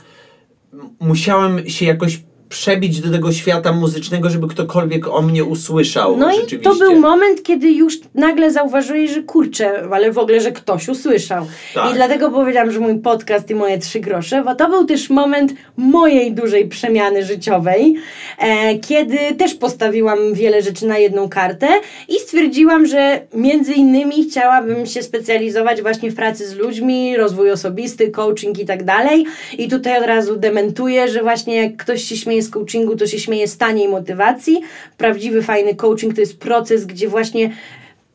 musiałem 1.01 1.69
się 1.69 1.87
jakoś 1.87 2.21
przebić 2.49 3.01
do 3.01 3.11
tego 3.11 3.33
świata 3.33 3.73
muzycznego, 3.73 4.31
żeby 4.31 4.49
ktokolwiek 4.49 5.09
o 5.09 5.23
mnie 5.23 5.45
usłyszał. 5.45 6.17
No 6.17 6.31
i 6.33 6.59
to 6.59 6.75
był 6.75 7.01
moment, 7.01 7.43
kiedy 7.43 7.73
już 7.73 7.99
nagle 8.15 8.51
zauważyłeś, 8.51 9.11
że 9.11 9.23
kurczę, 9.23 9.89
ale 9.93 10.13
w 10.13 10.19
ogóle, 10.19 10.41
że 10.41 10.53
ktoś 10.53 10.89
usłyszał. 10.89 11.47
Tak. 11.75 11.91
I 11.91 11.95
dlatego 11.95 12.31
powiedziałam, 12.31 12.73
że 12.73 12.81
mój 12.81 12.99
podcast 12.99 13.51
i 13.51 13.55
moje 13.55 13.79
trzy 13.79 14.01
grosze, 14.01 14.43
bo 14.45 14.55
to 14.55 14.69
był 14.69 14.85
też 14.85 15.11
moment 15.11 15.53
mojej 15.77 16.33
dużej 16.33 16.69
przemiany 16.69 17.25
życiowej, 17.25 17.95
e, 18.39 18.79
kiedy 18.79 19.19
też 19.39 19.55
postawiłam 19.55 20.35
wiele 20.35 20.63
rzeczy 20.63 20.87
na 20.87 20.99
jedną 20.99 21.29
kartę 21.29 21.69
i 22.09 22.15
stwierdziłam, 22.15 22.87
że 22.87 23.21
między 23.35 23.73
innymi 23.73 24.25
chciałabym 24.25 24.87
się 24.87 25.03
specjalizować 25.03 25.83
właśnie 25.83 26.11
w 26.11 26.15
pracy 26.15 26.49
z 26.49 26.55
ludźmi, 26.55 27.17
rozwój 27.17 27.51
osobisty, 27.51 28.11
coaching 28.11 28.59
i 28.59 28.67
tak 28.67 28.85
dalej. 28.85 29.27
I 29.59 29.69
tutaj 29.69 29.99
od 29.99 30.07
razu 30.07 30.37
dementuję, 30.37 31.09
że 31.09 31.23
właśnie 31.23 31.57
jak 31.57 31.77
ktoś 31.77 32.05
się 32.05 32.17
śmieje 32.17 32.34
z 32.43 32.51
coachingu, 32.51 32.97
to 32.97 33.07
się 33.07 33.19
śmieje 33.19 33.49
z 33.49 33.59
taniej 33.59 33.89
motywacji. 33.89 34.61
Prawdziwy, 34.99 35.43
fajny 35.43 35.75
coaching 35.75 36.15
to 36.15 36.21
jest 36.21 36.39
proces, 36.39 36.87
gdzie 36.87 37.09
właśnie 37.09 37.51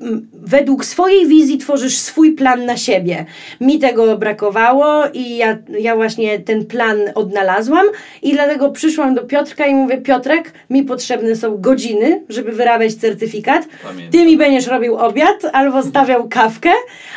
mm, 0.01 0.27
według 0.33 0.85
swojej 0.85 1.27
wizji 1.27 1.57
tworzysz 1.57 1.97
swój 1.97 2.31
plan 2.31 2.65
na 2.65 2.77
siebie. 2.77 3.25
Mi 3.61 3.79
tego 3.79 4.17
brakowało 4.17 5.03
i 5.13 5.38
ja, 5.38 5.57
ja 5.79 5.95
właśnie 5.95 6.39
ten 6.39 6.65
plan 6.65 6.97
odnalazłam 7.15 7.85
i 8.21 8.33
dlatego 8.33 8.69
przyszłam 8.69 9.15
do 9.15 9.23
Piotrka 9.23 9.67
i 9.67 9.75
mówię, 9.75 9.97
Piotrek, 9.97 10.53
mi 10.69 10.83
potrzebne 10.83 11.35
są 11.35 11.57
godziny, 11.57 12.23
żeby 12.29 12.51
wyrabiać 12.51 12.93
certyfikat. 12.93 13.65
Pamiętam. 13.83 14.11
Ty 14.11 14.25
mi 14.25 14.38
będziesz 14.38 14.67
robił 14.67 14.95
obiad 14.95 15.45
albo 15.53 15.83
stawiał 15.83 16.29
kawkę, 16.29 16.71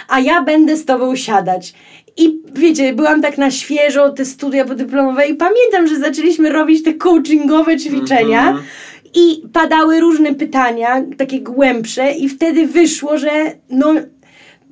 a 0.09 0.21
ja 0.21 0.43
będę 0.43 0.77
z 0.77 0.85
tobą 0.85 1.17
siadać. 1.17 1.75
I 2.17 2.41
wiecie, 2.55 2.93
byłam 2.93 3.23
tak 3.23 3.39
na 3.39 3.51
świeżo, 3.51 4.11
te 4.13 4.25
studia 4.25 4.65
podyplomowe 4.65 5.27
i 5.27 5.35
pamiętam, 5.35 5.87
że 5.89 5.97
zaczęliśmy 5.97 6.51
robić 6.51 6.83
te 6.85 6.95
coachingowe 6.95 7.77
ćwiczenia 7.77 8.41
Mhm. 8.49 8.65
i 9.15 9.43
padały 9.53 10.01
różne 10.01 10.35
pytania, 10.35 11.03
takie 11.19 11.41
głębsze 11.41 12.13
i 12.13 12.29
wtedy 12.29 12.67
wyszło, 12.67 13.19
że 13.19 13.31
no, 13.71 13.95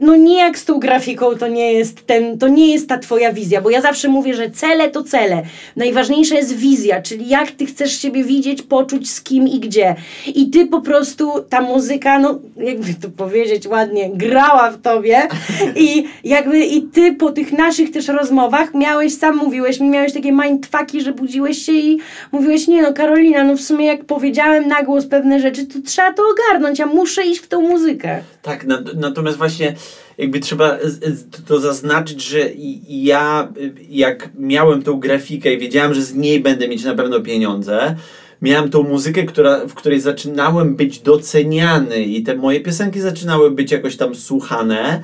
no 0.00 0.16
nie 0.16 0.38
jak 0.38 0.58
z 0.58 0.64
tą 0.64 0.78
grafiką 0.78 1.36
to 1.36 1.48
nie 1.48 1.72
jest 1.72 2.06
ten, 2.06 2.38
to 2.38 2.48
nie 2.48 2.72
jest 2.72 2.88
ta 2.88 2.98
twoja 2.98 3.32
wizja, 3.32 3.60
bo 3.60 3.70
ja 3.70 3.80
zawsze 3.80 4.08
mówię, 4.08 4.34
że 4.34 4.50
cele 4.50 4.90
to 4.90 5.02
cele. 5.02 5.42
Najważniejsza 5.76 6.34
jest 6.34 6.56
wizja, 6.56 7.02
czyli 7.02 7.28
jak 7.28 7.50
ty 7.50 7.66
chcesz 7.66 8.00
siebie 8.00 8.24
widzieć, 8.24 8.62
poczuć 8.62 9.10
z 9.10 9.22
kim 9.22 9.48
i 9.48 9.60
gdzie. 9.60 9.94
I 10.26 10.50
ty 10.50 10.66
po 10.66 10.80
prostu, 10.80 11.32
ta 11.48 11.60
muzyka, 11.60 12.18
no 12.18 12.38
jakby 12.56 12.94
to 12.94 13.08
powiedzieć 13.08 13.66
ładnie, 13.66 14.10
grała 14.14 14.70
w 14.70 14.80
tobie 14.80 15.28
i 15.76 16.04
jakby 16.24 16.58
i 16.66 16.82
ty 16.82 17.12
po 17.12 17.32
tych 17.32 17.52
naszych 17.52 17.90
też 17.90 18.08
rozmowach 18.08 18.74
miałeś, 18.74 19.14
sam 19.14 19.36
mówiłeś 19.36 19.80
mi, 19.80 19.88
miałeś 19.88 20.12
takie 20.12 20.32
mindfucki, 20.32 21.00
że 21.00 21.12
budziłeś 21.12 21.58
się 21.58 21.72
i 21.72 21.98
mówiłeś, 22.32 22.68
nie 22.68 22.82
no 22.82 22.92
Karolina, 22.92 23.44
no 23.44 23.56
w 23.56 23.60
sumie 23.60 23.86
jak 23.86 24.04
powiedziałem 24.04 24.68
na 24.68 24.82
głos 24.82 25.06
pewne 25.06 25.40
rzeczy, 25.40 25.66
to 25.66 25.78
trzeba 25.86 26.12
to 26.12 26.22
ogarnąć, 26.32 26.78
ja 26.78 26.86
muszę 26.86 27.26
iść 27.26 27.40
w 27.40 27.48
tą 27.48 27.60
muzykę. 27.60 28.22
Tak, 28.42 28.64
na, 28.64 28.78
natomiast 28.96 29.38
właśnie 29.38 29.74
jakby 30.18 30.40
trzeba 30.40 30.78
to 31.46 31.60
zaznaczyć, 31.60 32.22
że 32.22 32.38
ja 32.88 33.52
jak 33.88 34.28
miałem 34.38 34.82
tą 34.82 35.00
grafikę 35.00 35.54
i 35.54 35.58
wiedziałem, 35.58 35.94
że 35.94 36.02
z 36.02 36.14
niej 36.14 36.40
będę 36.40 36.68
mieć 36.68 36.84
na 36.84 36.94
pewno 36.94 37.20
pieniądze, 37.20 37.96
miałem 38.42 38.70
tą 38.70 38.82
muzykę, 38.82 39.22
która, 39.22 39.66
w 39.66 39.74
której 39.74 40.00
zaczynałem 40.00 40.76
być 40.76 40.98
doceniany 40.98 42.02
i 42.02 42.22
te 42.22 42.36
moje 42.36 42.60
piosenki 42.60 43.00
zaczynały 43.00 43.50
być 43.50 43.72
jakoś 43.72 43.96
tam 43.96 44.14
słuchane. 44.14 45.02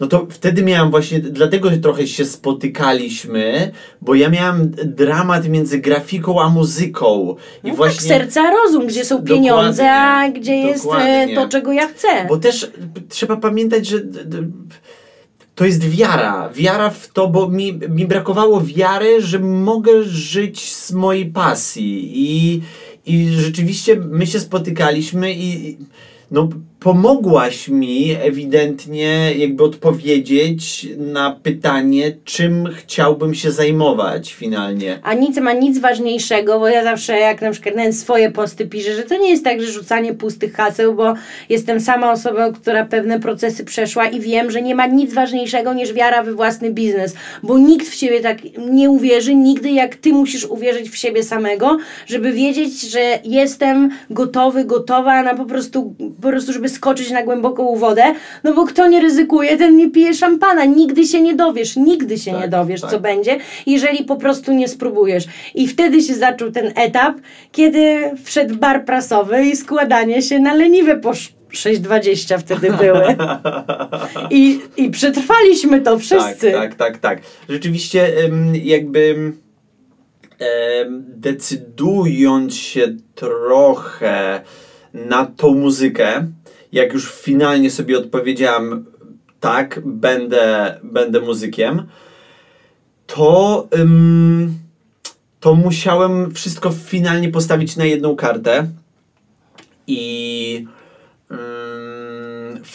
No 0.00 0.06
to 0.06 0.26
wtedy 0.30 0.62
miałem 0.62 0.90
właśnie, 0.90 1.20
dlatego 1.20 1.70
trochę 1.82 2.06
się 2.06 2.24
spotykaliśmy, 2.24 3.72
bo 4.00 4.14
ja 4.14 4.28
miałem 4.28 4.70
dramat 4.84 5.48
między 5.48 5.78
grafiką 5.78 6.42
a 6.42 6.48
muzyką. 6.48 7.36
I 7.64 7.68
No 7.68 7.74
właśnie, 7.74 8.08
tak, 8.08 8.18
serca 8.18 8.50
rozum, 8.50 8.86
gdzie 8.86 9.04
są 9.04 9.22
pieniądze, 9.22 9.92
a 9.92 10.30
gdzie 10.30 10.56
jest 10.56 10.86
e, 10.98 11.28
to, 11.34 11.48
czego 11.48 11.72
ja 11.72 11.88
chcę. 11.88 12.08
Bo 12.28 12.36
też 12.36 12.70
trzeba 13.08 13.36
pamiętać, 13.36 13.86
że 13.86 13.98
to 15.54 15.64
jest 15.64 15.88
wiara. 15.88 16.50
Wiara 16.54 16.90
w 16.90 17.08
to, 17.08 17.28
bo 17.28 17.48
mi, 17.48 17.72
mi 17.88 18.06
brakowało 18.06 18.60
wiary, 18.60 19.22
że 19.22 19.38
mogę 19.38 20.02
żyć 20.04 20.74
z 20.74 20.92
mojej 20.92 21.26
pasji. 21.26 22.10
I, 22.14 22.62
i 23.06 23.28
rzeczywiście 23.28 23.96
my 23.96 24.26
się 24.26 24.40
spotykaliśmy 24.40 25.32
i 25.34 25.78
no, 26.30 26.48
pomogłaś 26.84 27.68
mi 27.68 28.16
ewidentnie 28.22 29.32
jakby 29.36 29.64
odpowiedzieć 29.64 30.86
na 30.98 31.30
pytanie, 31.42 32.16
czym 32.24 32.68
chciałbym 32.76 33.34
się 33.34 33.50
zajmować 33.50 34.34
finalnie. 34.34 34.98
A 35.02 35.14
nic 35.14 35.38
ma 35.38 35.52
nic 35.52 35.78
ważniejszego, 35.78 36.58
bo 36.58 36.68
ja 36.68 36.84
zawsze 36.84 37.18
jak 37.18 37.42
na 37.42 37.50
przykład 37.50 37.76
nawet 37.76 37.96
swoje 37.96 38.30
posty 38.30 38.66
piszę, 38.66 38.94
że 38.94 39.02
to 39.02 39.18
nie 39.18 39.30
jest 39.30 39.44
tak, 39.44 39.62
że 39.62 39.72
rzucanie 39.72 40.14
pustych 40.14 40.54
haseł, 40.54 40.94
bo 40.94 41.14
jestem 41.48 41.80
sama 41.80 42.12
osobą, 42.12 42.52
która 42.52 42.84
pewne 42.86 43.20
procesy 43.20 43.64
przeszła 43.64 44.06
i 44.06 44.20
wiem, 44.20 44.50
że 44.50 44.62
nie 44.62 44.74
ma 44.74 44.86
nic 44.86 45.14
ważniejszego 45.14 45.74
niż 45.74 45.92
wiara 45.92 46.22
we 46.22 46.34
własny 46.34 46.70
biznes, 46.70 47.14
bo 47.42 47.58
nikt 47.58 47.88
w 47.88 47.96
ciebie 47.96 48.20
tak 48.20 48.38
nie 48.70 48.90
uwierzy 48.90 49.34
nigdy, 49.34 49.70
jak 49.70 49.96
ty 49.96 50.12
musisz 50.12 50.44
uwierzyć 50.44 50.90
w 50.90 50.96
siebie 50.96 51.22
samego, 51.22 51.78
żeby 52.06 52.32
wiedzieć, 52.32 52.80
że 52.80 53.18
jestem 53.24 53.90
gotowy, 54.10 54.64
gotowa 54.64 55.22
na 55.22 55.34
po 55.34 55.44
prostu, 55.44 55.94
po 56.22 56.28
prostu, 56.28 56.52
żeby 56.52 56.73
skoczyć 56.74 57.10
na 57.10 57.22
głęboką 57.22 57.76
wodę, 57.76 58.02
no 58.44 58.54
bo 58.54 58.64
kto 58.64 58.86
nie 58.86 59.00
ryzykuje, 59.00 59.56
ten 59.58 59.76
nie 59.76 59.90
pije 59.90 60.14
szampana, 60.14 60.64
nigdy 60.64 61.06
się 61.06 61.20
nie 61.22 61.34
dowiesz, 61.34 61.76
nigdy 61.76 62.18
się 62.18 62.32
Tak, 62.32 62.40
nie 62.42 62.48
dowiesz, 62.48 62.80
tak. 62.80 62.90
co 62.90 63.00
będzie, 63.00 63.36
jeżeli 63.66 64.04
po 64.04 64.16
prostu 64.16 64.52
nie 64.52 64.68
spróbujesz. 64.68 65.24
I 65.54 65.68
wtedy 65.68 66.02
się 66.02 66.14
zaczął 66.14 66.50
ten 66.50 66.72
etap, 66.76 67.14
kiedy 67.52 68.10
wszedł 68.24 68.56
bar 68.56 68.84
prasowy 68.84 69.44
i 69.44 69.56
składanie 69.56 70.22
się 70.22 70.38
na 70.38 70.54
leniwe 70.54 70.96
po 70.96 71.10
sz- 71.10 71.34
6,20 71.52 72.38
wtedy 72.38 72.72
były. 72.72 73.16
I, 74.30 74.60
I 74.76 74.90
przetrwaliśmy 74.90 75.80
to 75.80 75.98
wszyscy. 75.98 76.52
Tak, 76.52 76.74
tak, 76.74 76.74
tak, 76.74 76.98
tak. 76.98 77.18
Rzeczywiście 77.48 78.08
jakby 78.64 79.32
decydując 81.16 82.54
się 82.56 82.88
trochę 83.14 84.40
na 84.94 85.26
tą 85.26 85.54
muzykę, 85.54 86.26
jak 86.74 86.92
już 86.92 87.12
finalnie 87.12 87.70
sobie 87.70 87.98
odpowiedziałem 87.98 88.84
tak, 89.40 89.80
będę, 89.84 90.74
będę 90.82 91.20
muzykiem, 91.20 91.86
to, 93.06 93.68
ym, 93.78 94.54
to 95.40 95.54
musiałem 95.54 96.34
wszystko 96.34 96.70
finalnie 96.70 97.28
postawić 97.28 97.76
na 97.76 97.84
jedną 97.84 98.16
kartę 98.16 98.66
i 99.86 100.66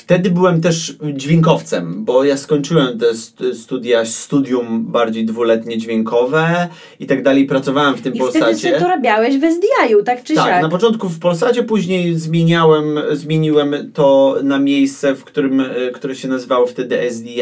wtedy 0.10 0.32
byłem 0.32 0.62
też 0.62 0.96
dźwiękowcem, 1.14 2.06
bo 2.06 2.24
ja 2.24 2.38
skończyłem 2.38 3.00
te 3.00 3.14
st- 3.16 3.44
studia, 3.54 4.06
studium 4.06 4.86
bardziej 4.86 5.26
dwuletnie 5.26 5.78
dźwiękowe 5.78 6.68
i 7.00 7.06
tak 7.06 7.24
dalej, 7.24 7.46
pracowałem 7.46 7.96
w 7.96 8.02
tym 8.02 8.14
I 8.14 8.18
wtedy 8.20 8.32
Polsacie. 8.40 8.58
sobie 8.70 8.80
to 8.80 8.88
robiałeś 8.88 9.38
w 9.38 9.44
SDI-u, 9.44 10.04
tak 10.04 10.24
czy 10.24 10.36
Tak, 10.36 10.46
siak? 10.48 10.62
na 10.62 10.70
początku 10.70 11.10
w 11.10 11.20
Polsacie, 11.20 11.64
później 11.64 12.16
zmieniałem, 12.16 13.00
zmieniłem 13.12 13.92
to 13.94 14.36
na 14.44 14.60
miejsce, 14.60 15.16
w 15.16 15.24
którym, 15.24 15.60
e, 15.62 15.66
które 15.94 16.16
się 16.16 16.28
nazywało 16.28 16.66
wtedy 16.68 17.12
SDI 17.12 17.42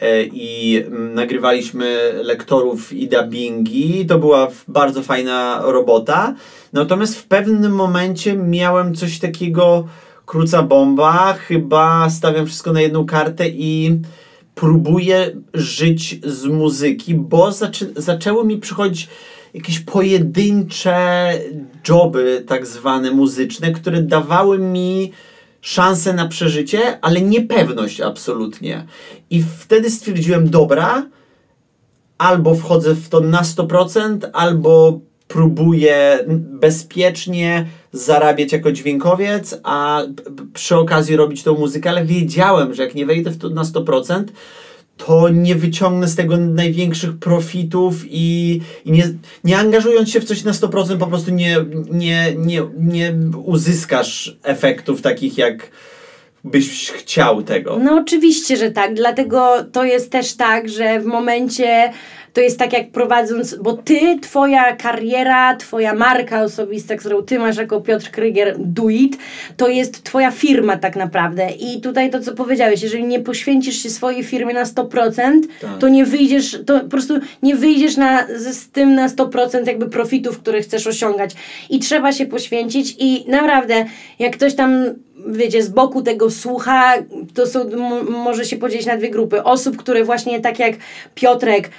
e, 0.00 0.22
i 0.24 0.76
mm, 0.86 1.14
nagrywaliśmy 1.14 2.12
lektorów 2.22 2.92
i 2.92 3.08
dubbingi. 3.08 4.06
To 4.06 4.18
była 4.18 4.48
bardzo 4.68 5.02
fajna 5.02 5.62
robota. 5.64 6.34
Natomiast 6.72 7.18
w 7.18 7.26
pewnym 7.26 7.72
momencie 7.72 8.36
miałem 8.36 8.94
coś 8.94 9.18
takiego 9.18 9.84
kruca 10.26 10.62
bomba, 10.62 11.32
chyba 11.32 12.10
stawiam 12.10 12.46
wszystko 12.46 12.72
na 12.72 12.80
jedną 12.80 13.06
kartę 13.06 13.48
i 13.48 14.00
próbuję 14.54 15.36
żyć 15.54 16.20
z 16.24 16.44
muzyki, 16.44 17.14
bo 17.14 17.52
zaczę, 17.52 17.86
zaczęły 17.96 18.44
mi 18.44 18.58
przychodzić 18.58 19.08
jakieś 19.54 19.80
pojedyncze 19.80 21.32
joby, 21.88 22.44
tak 22.46 22.66
zwane 22.66 23.10
muzyczne, 23.10 23.72
które 23.72 24.02
dawały 24.02 24.58
mi 24.58 25.12
szansę 25.60 26.12
na 26.12 26.28
przeżycie, 26.28 26.98
ale 27.00 27.20
niepewność 27.20 28.00
absolutnie. 28.00 28.86
I 29.30 29.42
wtedy 29.58 29.90
stwierdziłem, 29.90 30.50
dobra, 30.50 31.06
albo 32.18 32.54
wchodzę 32.54 32.94
w 32.94 33.08
to 33.08 33.20
na 33.20 33.42
100%, 33.42 34.30
albo 34.32 35.00
próbuję 35.32 36.18
bezpiecznie 36.38 37.66
zarabiać 37.92 38.52
jako 38.52 38.72
dźwiękowiec, 38.72 39.60
a 39.62 40.02
przy 40.54 40.76
okazji 40.76 41.16
robić 41.16 41.42
tą 41.42 41.58
muzykę, 41.58 41.90
ale 41.90 42.04
wiedziałem, 42.04 42.74
że 42.74 42.82
jak 42.82 42.94
nie 42.94 43.06
wejdę 43.06 43.30
w 43.30 43.38
to 43.38 43.48
na 43.48 43.62
100%, 43.62 44.24
to 44.96 45.28
nie 45.28 45.54
wyciągnę 45.54 46.08
z 46.08 46.16
tego 46.16 46.36
największych 46.36 47.18
profitów 47.18 47.94
i, 48.06 48.60
i 48.84 48.92
nie, 48.92 49.08
nie 49.44 49.58
angażując 49.58 50.10
się 50.10 50.20
w 50.20 50.24
coś 50.24 50.44
na 50.44 50.52
100% 50.52 50.98
po 50.98 51.06
prostu 51.06 51.30
nie, 51.30 51.56
nie, 51.90 52.34
nie, 52.38 52.62
nie 52.78 53.14
uzyskasz 53.44 54.36
efektów 54.42 55.02
takich 55.02 55.38
jak 55.38 55.70
byś 56.44 56.90
chciał 56.90 57.42
tego. 57.42 57.78
No 57.78 57.96
oczywiście, 57.96 58.56
że 58.56 58.70
tak. 58.70 58.94
Dlatego 58.94 59.64
to 59.72 59.84
jest 59.84 60.10
też 60.10 60.34
tak, 60.34 60.68
że 60.68 61.00
w 61.00 61.04
momencie 61.04 61.92
to 62.32 62.40
jest 62.40 62.58
tak 62.58 62.72
jak 62.72 62.90
prowadząc, 62.90 63.54
bo 63.54 63.72
ty, 63.72 64.18
twoja 64.22 64.76
kariera, 64.76 65.56
twoja 65.56 65.94
marka 65.94 66.42
osobista, 66.42 66.96
którą 66.96 67.22
ty 67.22 67.38
masz 67.38 67.56
jako 67.56 67.80
Piotr 67.80 68.10
Krygier, 68.10 68.56
Do 68.58 68.88
It, 68.88 69.18
to 69.56 69.68
jest 69.68 70.02
twoja 70.02 70.30
firma 70.30 70.76
tak 70.76 70.96
naprawdę. 70.96 71.50
I 71.50 71.80
tutaj 71.80 72.10
to, 72.10 72.20
co 72.20 72.34
powiedziałeś, 72.34 72.82
jeżeli 72.82 73.04
nie 73.04 73.20
poświęcisz 73.20 73.82
się 73.82 73.90
swojej 73.90 74.24
firmie 74.24 74.54
na 74.54 74.64
100%, 74.64 75.40
Tak. 75.60 75.78
to 75.78 75.88
nie 75.88 76.04
wyjdziesz, 76.04 76.58
to 76.66 76.80
po 76.80 76.88
prostu 76.88 77.14
nie 77.42 77.56
wyjdziesz 77.56 77.96
na, 77.96 78.26
z, 78.36 78.70
tym 78.70 78.94
na 78.94 79.08
100% 79.08 79.66
jakby 79.66 79.90
profitów, 79.90 80.38
które 80.38 80.62
chcesz 80.62 80.86
osiągać. 80.86 81.30
I 81.70 81.78
trzeba 81.78 82.12
się 82.12 82.26
poświęcić 82.26 82.96
i 82.98 83.24
naprawdę, 83.30 83.84
jak 84.18 84.36
ktoś 84.36 84.54
tam 84.54 84.84
wiecie, 85.26 85.62
z 85.62 85.68
boku 85.68 86.02
tego 86.02 86.30
słucha, 86.30 86.94
to 87.34 87.46
są, 87.46 87.70
może 88.08 88.44
się 88.44 88.56
podzielić 88.56 88.86
na 88.86 88.96
dwie 88.96 89.10
grupy. 89.10 89.44
Osób, 89.44 89.76
które 89.76 90.04
właśnie 90.04 90.40
tak 90.40 90.58
jak 90.58 90.74
Piotrek 91.14 91.70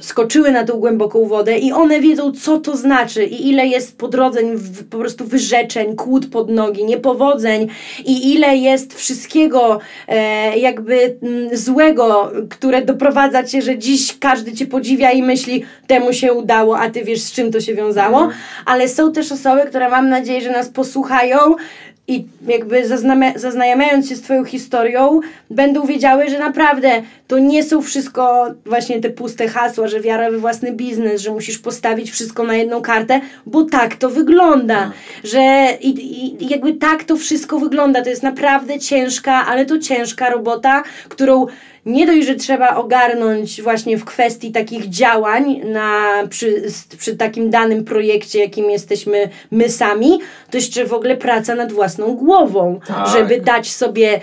skoczyły 0.00 0.50
na 0.50 0.64
tą 0.64 0.76
głęboką 0.76 1.26
wodę 1.26 1.58
i 1.58 1.72
one 1.72 2.00
wiedzą, 2.00 2.32
co 2.32 2.58
to 2.58 2.76
znaczy 2.76 3.24
i 3.24 3.48
ile 3.48 3.66
jest 3.66 3.98
po 3.98 4.08
drodze 4.08 4.40
w, 4.54 4.88
po 4.88 4.98
prostu 4.98 5.24
wyrzeczeń, 5.24 5.96
kłód 5.96 6.30
pod 6.30 6.50
nogi, 6.50 6.84
niepowodzeń 6.84 7.68
i 8.04 8.32
ile 8.34 8.56
jest 8.56 8.94
wszystkiego 8.94 9.80
e, 10.08 10.58
jakby 10.58 11.16
mm, 11.22 11.56
złego, 11.56 12.32
które 12.50 12.82
doprowadza 12.82 13.44
cię, 13.44 13.62
że 13.62 13.78
dziś 13.78 14.18
każdy 14.18 14.52
cię 14.52 14.66
podziwia 14.66 15.10
i 15.10 15.22
myśli, 15.22 15.64
temu 15.86 16.12
się 16.12 16.32
udało, 16.32 16.78
a 16.78 16.90
ty 16.90 17.04
wiesz, 17.04 17.20
z 17.20 17.32
czym 17.32 17.52
to 17.52 17.60
się 17.60 17.74
wiązało. 17.74 18.28
Ale 18.66 18.88
są 18.88 19.12
też 19.12 19.32
osoby, 19.32 19.60
które 19.68 19.90
mam 19.90 20.08
nadzieję, 20.08 20.40
że 20.40 20.50
nas 20.50 20.68
posłuchają 20.68 21.38
i 22.08 22.24
jakby 22.48 22.88
zaznamia- 22.88 23.38
zaznajamiając 23.38 24.08
się 24.08 24.16
z 24.16 24.22
Twoją 24.22 24.44
historią, 24.44 25.20
będą 25.50 25.86
wiedziały, 25.86 26.30
że 26.30 26.38
naprawdę 26.38 27.02
to 27.28 27.38
nie 27.38 27.64
są 27.64 27.82
wszystko 27.82 28.46
właśnie 28.66 29.00
te 29.00 29.10
puste 29.10 29.48
hasła, 29.48 29.88
że 29.88 30.00
wiara 30.00 30.30
we 30.30 30.38
własny 30.38 30.72
biznes, 30.72 31.20
że 31.20 31.30
musisz 31.30 31.58
postawić 31.58 32.10
wszystko 32.10 32.44
na 32.44 32.54
jedną 32.56 32.80
kartę, 32.80 33.20
bo 33.46 33.64
tak 33.64 33.96
to 33.96 34.10
wygląda. 34.10 34.92
Że 35.24 35.68
i, 35.80 35.88
i, 35.88 36.44
i 36.44 36.48
jakby 36.48 36.74
tak 36.74 37.04
to 37.04 37.16
wszystko 37.16 37.58
wygląda. 37.58 38.02
To 38.02 38.10
jest 38.10 38.22
naprawdę 38.22 38.78
ciężka, 38.78 39.46
ale 39.46 39.66
to 39.66 39.78
ciężka 39.78 40.30
robota, 40.30 40.82
którą 41.08 41.46
nie 41.86 42.06
dość, 42.06 42.26
że 42.26 42.34
trzeba 42.34 42.76
ogarnąć 42.76 43.62
właśnie 43.62 43.98
w 43.98 44.04
kwestii 44.04 44.52
takich 44.52 44.88
działań 44.88 45.60
na, 45.64 46.22
przy, 46.30 46.62
przy 46.98 47.16
takim 47.16 47.50
danym 47.50 47.84
projekcie, 47.84 48.38
jakim 48.38 48.70
jesteśmy 48.70 49.28
my 49.50 49.68
sami, 49.68 50.18
to 50.50 50.56
jeszcze 50.56 50.84
w 50.84 50.92
ogóle 50.92 51.16
praca 51.16 51.54
nad 51.54 51.72
własną 51.72 52.16
głową, 52.16 52.80
Tak. 52.86 53.08
żeby 53.08 53.40
dać 53.40 53.70
sobie 53.70 54.20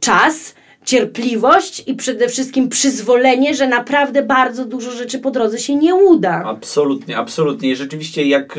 czas, 0.00 0.54
cierpliwość 0.84 1.82
i 1.86 1.94
przede 1.94 2.28
wszystkim 2.28 2.68
przyzwolenie, 2.68 3.54
że 3.54 3.68
naprawdę 3.68 4.22
bardzo 4.22 4.64
dużo 4.64 4.90
rzeczy 4.90 5.18
po 5.18 5.30
drodze 5.30 5.58
się 5.58 5.76
nie 5.76 5.94
uda. 5.94 6.42
Absolutnie, 6.46 7.16
absolutnie. 7.16 7.70
I 7.70 7.76
rzeczywiście 7.76 8.26
jak, 8.28 8.58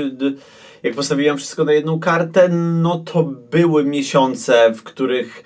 jak 0.84 0.96
postawiłem 0.96 1.38
wszystko 1.38 1.64
na 1.64 1.74
jedną 1.74 2.00
kartę, 2.00 2.50
no 2.82 3.04
to 3.14 3.24
były 3.52 3.86
miesiące, 3.86 4.74
w 4.74 4.84
których 4.84 5.44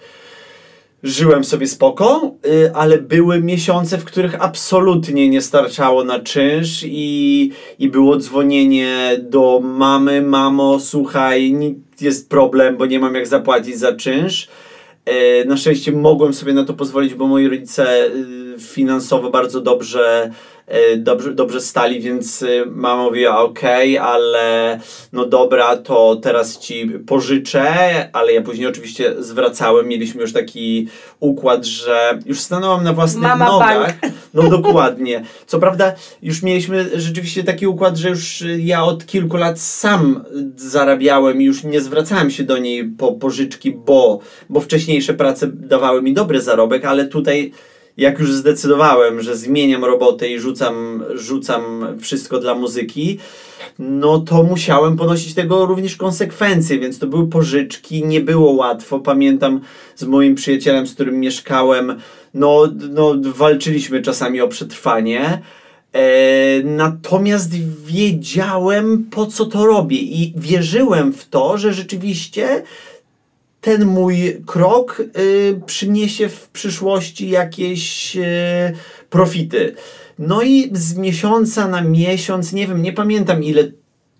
żyłem 1.03 1.43
sobie 1.43 1.67
spoko, 1.67 2.35
y, 2.45 2.71
ale 2.73 2.97
były 2.97 3.41
miesiące, 3.41 3.97
w 3.97 4.05
których 4.05 4.43
absolutnie 4.43 5.29
nie 5.29 5.41
starczało 5.41 6.03
na 6.03 6.19
czynsz 6.19 6.83
i, 6.87 7.51
i 7.79 7.89
było 7.89 8.17
dzwonienie 8.17 9.17
do 9.21 9.59
mamy, 9.63 10.21
mamo, 10.21 10.79
słuchaj, 10.79 11.55
jest 12.01 12.29
problem, 12.29 12.77
bo 12.77 12.85
nie 12.85 12.99
mam 12.99 13.15
jak 13.15 13.27
zapłacić 13.27 13.77
za 13.77 13.93
czynsz. 13.95 14.47
E, 15.05 15.45
Na 15.45 15.57
szczęście 15.57 15.91
mogłem 15.91 16.33
sobie 16.33 16.53
na 16.53 16.65
to 16.65 16.73
pozwolić, 16.73 17.13
bo 17.13 17.27
moi 17.27 17.47
rodzice 17.47 18.05
y, 18.05 18.59
finansowo 18.59 19.29
bardzo 19.29 19.61
dobrze, 19.61 20.31
dobrze, 20.97 21.33
dobrze 21.33 21.61
stali, 21.61 22.01
więc 22.01 22.41
y, 22.41 22.63
mama 22.65 23.03
mówiła 23.03 23.39
ok, 23.39 23.59
ale 24.01 24.79
no 25.13 25.25
dobra, 25.25 25.77
to 25.77 26.15
teraz 26.15 26.59
ci 26.59 26.89
pożyczę, 27.07 27.69
ale 28.13 28.33
ja 28.33 28.41
później 28.41 28.67
oczywiście 28.67 29.15
zwracałem. 29.19 29.87
Mieliśmy 29.87 30.21
już 30.21 30.33
taki 30.33 30.87
układ, 31.19 31.65
że 31.65 32.19
już 32.25 32.39
stanąłem 32.39 32.83
na 32.83 32.93
własnych 32.93 33.23
Mama 33.23 33.45
nogach. 33.45 33.99
bank. 34.01 34.13
No 34.33 34.49
dokładnie. 34.49 35.23
Co 35.47 35.59
prawda 35.59 35.93
już 36.21 36.43
mieliśmy 36.43 36.99
rzeczywiście 36.99 37.43
taki 37.43 37.67
układ, 37.67 37.97
że 37.97 38.09
już 38.09 38.41
y, 38.41 38.61
ja 38.61 38.83
od 38.83 39.05
kilku 39.05 39.37
lat 39.37 39.59
sam 39.59 40.23
zarabiałem 40.55 41.41
i 41.41 41.45
już 41.45 41.63
nie 41.63 41.81
zwracałem 41.81 42.31
się 42.31 42.43
do 42.43 42.57
niej 42.57 42.85
po 42.85 43.11
pożyczki, 43.11 43.71
bo, 43.71 44.19
bo 44.49 44.59
wcześniejsze 44.59 45.13
prace 45.13 45.47
dawały 45.47 46.01
mi 46.01 46.13
dobry 46.13 46.41
zarobek, 46.41 46.85
ale 46.85 47.05
tutaj 47.05 47.51
jak 47.99 48.19
już 48.19 48.33
zdecydowałem, 48.33 49.21
że 49.21 49.37
zmieniam 49.37 49.85
robotę 49.85 50.29
i 50.29 50.39
rzucam, 50.39 51.03
rzucam 51.15 51.87
wszystko 51.99 52.39
dla 52.39 52.55
muzyki, 52.55 53.19
no 53.79 54.19
to 54.19 54.43
musiałem 54.43 54.97
ponosić 54.97 55.33
tego 55.33 55.65
również 55.65 55.95
konsekwencje, 55.95 56.79
więc 56.79 56.99
to 56.99 57.07
były 57.07 57.27
pożyczki, 57.27 58.05
nie 58.05 58.21
było 58.21 58.51
łatwo. 58.51 58.99
Pamiętam 58.99 59.61
z 59.95 60.03
moim 60.03 60.35
przyjacielem, 60.35 60.87
z 60.87 60.93
którym 60.93 61.19
mieszkałem, 61.19 61.99
no, 62.33 62.67
no 62.89 63.15
walczyliśmy 63.35 64.01
czasami 64.01 64.41
o 64.41 64.47
przetrwanie. 64.47 65.41
E, 65.93 66.01
natomiast 66.63 67.51
wiedziałem, 67.85 69.05
po 69.11 69.25
co 69.25 69.45
to 69.45 69.65
robię, 69.65 69.97
i 69.97 70.33
wierzyłem 70.37 71.13
w 71.13 71.25
to, 71.29 71.57
że 71.57 71.73
rzeczywiście 71.73 72.63
ten 73.61 73.85
mój 73.85 74.41
krok 74.45 75.01
y, 75.17 75.61
przyniesie 75.65 76.29
w 76.29 76.49
przyszłości 76.49 77.29
jakieś 77.29 78.15
y, 78.17 78.23
profity. 79.09 79.75
No 80.19 80.41
i 80.41 80.69
z 80.73 80.97
miesiąca 80.97 81.67
na 81.67 81.81
miesiąc, 81.81 82.53
nie 82.53 82.67
wiem, 82.67 82.81
nie 82.81 82.93
pamiętam 82.93 83.43
ile 83.43 83.63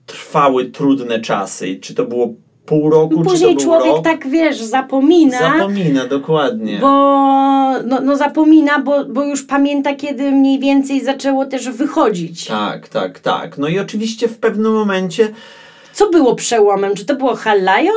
trwały 0.05 0.65
trudne 0.65 1.19
czasy. 1.19 1.75
Czy 1.81 1.95
to 1.95 2.05
było 2.05 2.33
pół 2.65 2.89
roku, 2.89 3.17
czy 3.17 3.23
to 3.23 3.29
Później 3.29 3.55
był 3.55 3.63
człowiek 3.63 3.93
rok? 3.93 4.03
tak, 4.03 4.27
wiesz, 4.27 4.57
zapomina. 4.57 5.39
Zapomina, 5.39 6.05
dokładnie. 6.05 6.77
Bo 6.81 6.87
no, 7.85 8.01
no 8.01 8.17
zapomina, 8.17 8.79
bo, 8.79 9.05
bo 9.05 9.23
już 9.23 9.43
pamięta, 9.43 9.95
kiedy 9.95 10.31
mniej 10.31 10.59
więcej 10.59 11.03
zaczęło 11.03 11.45
też 11.45 11.69
wychodzić. 11.69 12.45
Tak, 12.45 12.87
tak, 12.87 13.19
tak. 13.19 13.57
No 13.57 13.67
i 13.67 13.79
oczywiście 13.79 14.27
w 14.27 14.37
pewnym 14.37 14.73
momencie 14.73 15.33
Co 15.93 16.09
było 16.09 16.35
przełomem? 16.35 16.95
Czy 16.95 17.05
to 17.05 17.15
było 17.15 17.35
Halajo? 17.35 17.93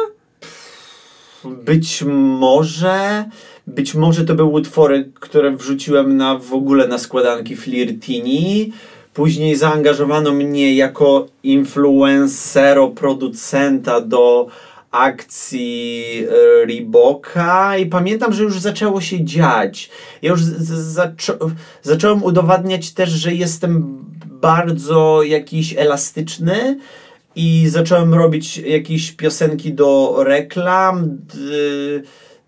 Być 1.45 2.05
może, 2.07 3.25
być 3.67 3.95
może 3.95 4.25
to 4.25 4.35
były 4.35 4.51
utwory, 4.51 5.11
które 5.15 5.57
wrzuciłem 5.57 6.17
na 6.17 6.39
w 6.39 6.53
ogóle 6.53 6.89
na 6.89 6.99
składanki 6.99 7.57
Flirtini. 7.57 8.73
Później 9.15 9.57
zaangażowano 9.57 10.33
mnie 10.33 10.75
jako 10.75 11.27
influencero, 11.43 12.89
producenta 12.89 14.01
do 14.01 14.47
akcji 14.91 16.05
e, 16.29 16.67
Reeboka 16.67 17.77
i 17.77 17.87
pamiętam, 17.87 18.33
że 18.33 18.43
już 18.43 18.61
zaczęło 18.61 19.01
się 19.01 19.25
dziać. 19.25 19.91
Ja 20.23 20.31
już 20.31 20.43
zaczą, 20.43 21.33
zacząłem 21.83 22.23
udowadniać 22.23 22.93
też, 22.93 23.11
że 23.11 23.35
jestem 23.35 24.05
bardzo 24.27 25.23
jakiś 25.23 25.75
elastyczny 25.77 26.79
i 27.37 27.69
zacząłem 27.69 28.15
robić 28.15 28.59
jakieś 28.59 29.13
piosenki 29.13 29.73
do 29.73 30.17
reklam, 30.19 31.19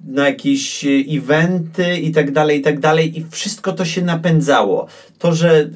na 0.06 0.26
jakieś 0.26 0.84
eventy 1.10 1.96
i 1.98 2.12
tak 2.12 2.32
dalej, 2.32 2.58
i 2.58 2.62
tak 2.62 2.80
dalej 2.80 3.18
i 3.18 3.24
wszystko 3.30 3.72
to 3.72 3.84
się 3.84 4.02
napędzało. 4.02 4.86
To, 5.18 5.34
że 5.34 5.70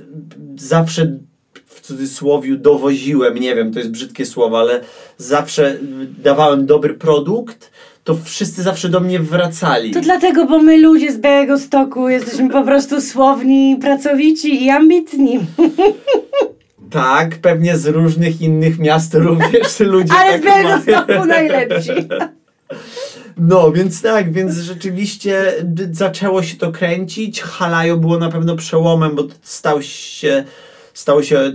zawsze 0.57 1.19
w 1.67 1.81
cudzysłowie 1.81 2.57
dowoziłem, 2.57 3.39
nie 3.39 3.55
wiem, 3.55 3.73
to 3.73 3.79
jest 3.79 3.91
brzydkie 3.91 4.27
słowo, 4.27 4.59
ale 4.59 4.81
zawsze 5.17 5.79
dawałem 6.23 6.67
dobry 6.67 6.95
produkt, 6.95 7.71
to 8.05 8.17
wszyscy 8.25 8.63
zawsze 8.63 8.89
do 8.89 9.01
mnie 9.01 9.21
wracali. 9.21 9.91
To 9.91 10.01
dlatego, 10.01 10.47
bo 10.47 10.59
my 10.59 10.79
ludzie 10.79 11.13
z 11.13 11.19
Białego 11.19 11.59
Stoku 11.59 12.09
jesteśmy 12.09 12.51
po 12.51 12.63
prostu 12.63 13.01
słowni, 13.01 13.79
pracowici 13.81 14.65
i 14.65 14.71
ambitni. 14.71 15.39
Tak, 16.91 17.37
pewnie 17.37 17.77
z 17.77 17.87
różnych 17.87 18.41
innych 18.41 18.79
miast 18.79 19.15
również 19.29 19.81
ludzie 19.81 20.13
Ale 20.13 20.33
tak 20.33 20.43
z 20.43 20.45
Białego 20.45 20.69
mają. 20.69 20.83
Stoku 20.83 21.25
najlepsi. 21.27 21.93
No, 23.39 23.73
więc 23.73 24.03
tak, 24.03 24.33
więc 24.33 24.57
rzeczywiście 24.57 25.55
zaczęło 25.93 26.43
się 26.43 26.57
to 26.57 26.73
kręcić. 26.73 27.43
Halajo 27.43 27.97
było 27.97 28.19
na 28.19 28.31
pewno 28.31 28.57
przełomem, 28.57 29.15
bo 29.15 29.27
stał 29.43 29.83
się, 29.83 30.45
stał 30.95 31.23
się, 31.23 31.53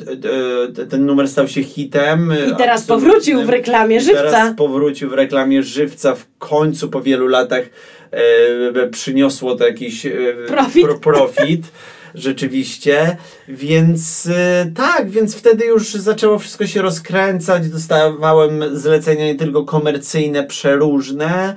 ten 0.89 1.05
numer 1.05 1.27
stał 1.27 1.47
się 1.47 1.63
hitem. 1.63 2.33
I 2.51 2.55
teraz 2.55 2.81
absolutnym. 2.81 3.09
powrócił 3.09 3.45
w 3.45 3.49
reklamie 3.49 3.95
I 3.95 4.01
żywca. 4.01 4.23
Teraz 4.23 4.55
powrócił 4.55 5.09
w 5.09 5.13
reklamie 5.13 5.63
żywca 5.63 6.15
w 6.15 6.25
końcu 6.39 6.89
po 6.89 7.01
wielu 7.01 7.27
latach 7.27 7.63
e, 8.11 8.87
przyniosło 8.87 9.55
to 9.55 9.67
jakiś 9.67 10.05
e, 10.05 10.11
Profit. 10.47 10.83
Pro, 10.85 10.99
profit. 10.99 11.61
Rzeczywiście, 12.15 13.17
więc 13.47 14.30
e, 14.32 14.71
tak, 14.76 15.10
więc 15.10 15.36
wtedy 15.36 15.65
już 15.65 15.93
zaczęło 15.93 16.39
wszystko 16.39 16.67
się 16.67 16.82
rozkręcać. 16.82 17.69
Dostawałem 17.69 18.63
zlecenia 18.78 19.26
nie 19.26 19.36
tylko 19.36 19.65
komercyjne, 19.65 20.43
przeróżne, 20.43 21.56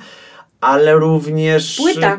ale 0.60 0.94
również. 0.94 1.76
Płyta. 1.76 2.18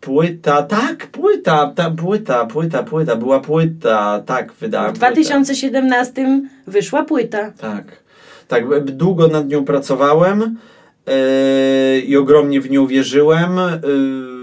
Płyta, 0.00 0.62
tak, 0.62 1.06
płyta, 1.06 1.72
ta 1.76 1.90
płyta, 1.90 2.46
płyta, 2.46 2.82
płyta, 2.82 3.16
była 3.16 3.40
płyta, 3.40 4.22
tak, 4.26 4.52
wydałem. 4.52 4.94
W 4.94 4.98
płytę. 4.98 5.12
2017 5.12 6.42
wyszła 6.66 7.04
płyta. 7.04 7.50
Tak. 7.50 8.04
Tak, 8.48 8.84
długo 8.84 9.28
nad 9.28 9.48
nią 9.48 9.64
pracowałem 9.64 10.58
yy, 11.06 12.00
i 12.00 12.16
ogromnie 12.16 12.60
w 12.60 12.70
nią 12.70 12.86
wierzyłem. 12.86 13.56
Yy, 13.56 14.33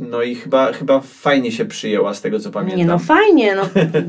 no 0.00 0.22
i 0.22 0.34
chyba, 0.34 0.72
chyba 0.72 1.00
fajnie 1.00 1.52
się 1.52 1.64
przyjęła 1.64 2.14
z 2.14 2.20
tego 2.20 2.40
co 2.40 2.50
pamiętam. 2.50 2.78
Nie 2.78 2.86
no, 2.86 2.98
fajnie, 2.98 3.54
no. 3.54 3.62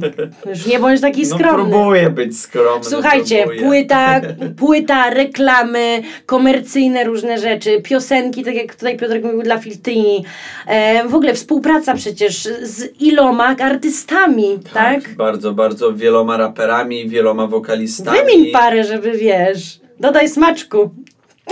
Już 0.51 0.65
nie 0.65 0.79
bądź 0.79 1.01
taki 1.01 1.21
no 1.21 1.35
skromny. 1.35 1.69
próbuję 1.71 2.09
być 2.09 2.39
skromny. 2.39 2.83
Słuchajcie, 2.83 3.37
próbuję. 3.37 3.61
płyta, 3.61 4.21
płyta, 4.59 5.09
reklamy, 5.09 6.03
komercyjne 6.25 7.03
różne 7.03 7.39
rzeczy, 7.39 7.81
piosenki, 7.81 8.43
tak 8.43 8.55
jak 8.55 8.75
tutaj 8.75 8.97
Piotrek 8.97 9.23
mówił 9.23 9.41
dla 9.41 9.57
Filtini. 9.57 10.25
E, 10.67 11.07
w 11.07 11.15
ogóle 11.15 11.33
współpraca 11.33 11.93
przecież 11.93 12.43
z 12.61 13.01
iloma 13.01 13.55
artystami, 13.59 14.59
tak? 14.73 15.15
Bardzo, 15.15 15.53
bardzo 15.53 15.93
wieloma 15.93 16.37
raperami, 16.37 17.09
wieloma 17.09 17.47
wokalistami. 17.47 18.17
Wymień 18.17 18.51
parę, 18.51 18.83
żeby 18.83 19.11
wiesz. 19.11 19.79
Dodaj 19.99 20.29
smaczku. 20.29 20.89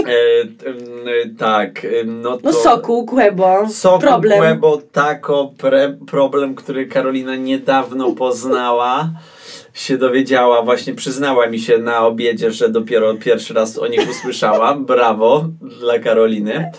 E, 0.07 1.29
tak, 1.37 1.85
em, 1.85 2.21
no 2.21 2.37
to... 2.37 2.43
No 2.43 2.53
Sokół, 2.53 3.05
Kłebo, 3.05 3.69
Soku, 3.69 3.99
problem. 3.99 4.39
Kłebo, 4.39 4.81
Tako, 4.91 5.53
pre, 5.57 5.97
problem, 6.07 6.55
który 6.55 6.85
Karolina 6.87 7.35
niedawno 7.35 8.11
poznała. 8.11 9.09
Się 9.73 9.97
dowiedziała, 9.97 10.61
właśnie 10.61 10.93
przyznała 10.93 11.47
mi 11.47 11.59
się 11.59 11.77
na 11.77 12.05
obiedzie, 12.05 12.51
że 12.51 12.69
dopiero 12.69 13.15
pierwszy 13.15 13.53
raz 13.53 13.77
o 13.77 13.87
nich 13.87 14.09
usłyszała. 14.09 14.75
Brawo 14.75 15.45
dla 15.79 15.99
Karoliny. 15.99 16.71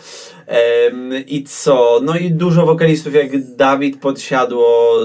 I 1.27 1.45
co? 1.45 2.01
No 2.03 2.17
i 2.17 2.31
dużo 2.31 2.67
wokalistów 2.67 3.15
jak 3.15 3.57
Dawid 3.57 4.01
Podsiadło, 4.01 4.97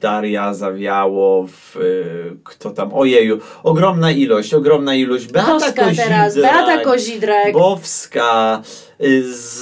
Daria 0.00 0.54
Zawiałow, 0.54 1.76
y, 1.76 2.36
kto 2.44 2.70
tam, 2.70 2.94
ojeju, 2.94 3.38
ogromna 3.62 4.10
ilość, 4.10 4.54
ogromna 4.54 4.94
ilość. 4.94 5.26
Beata 5.26 5.52
Boska 5.52 5.84
Kozidrak, 5.84 6.08
teraz, 6.08 6.36
Beata 6.36 6.78
Kozidrak. 6.78 7.52
Bowska, 7.52 8.62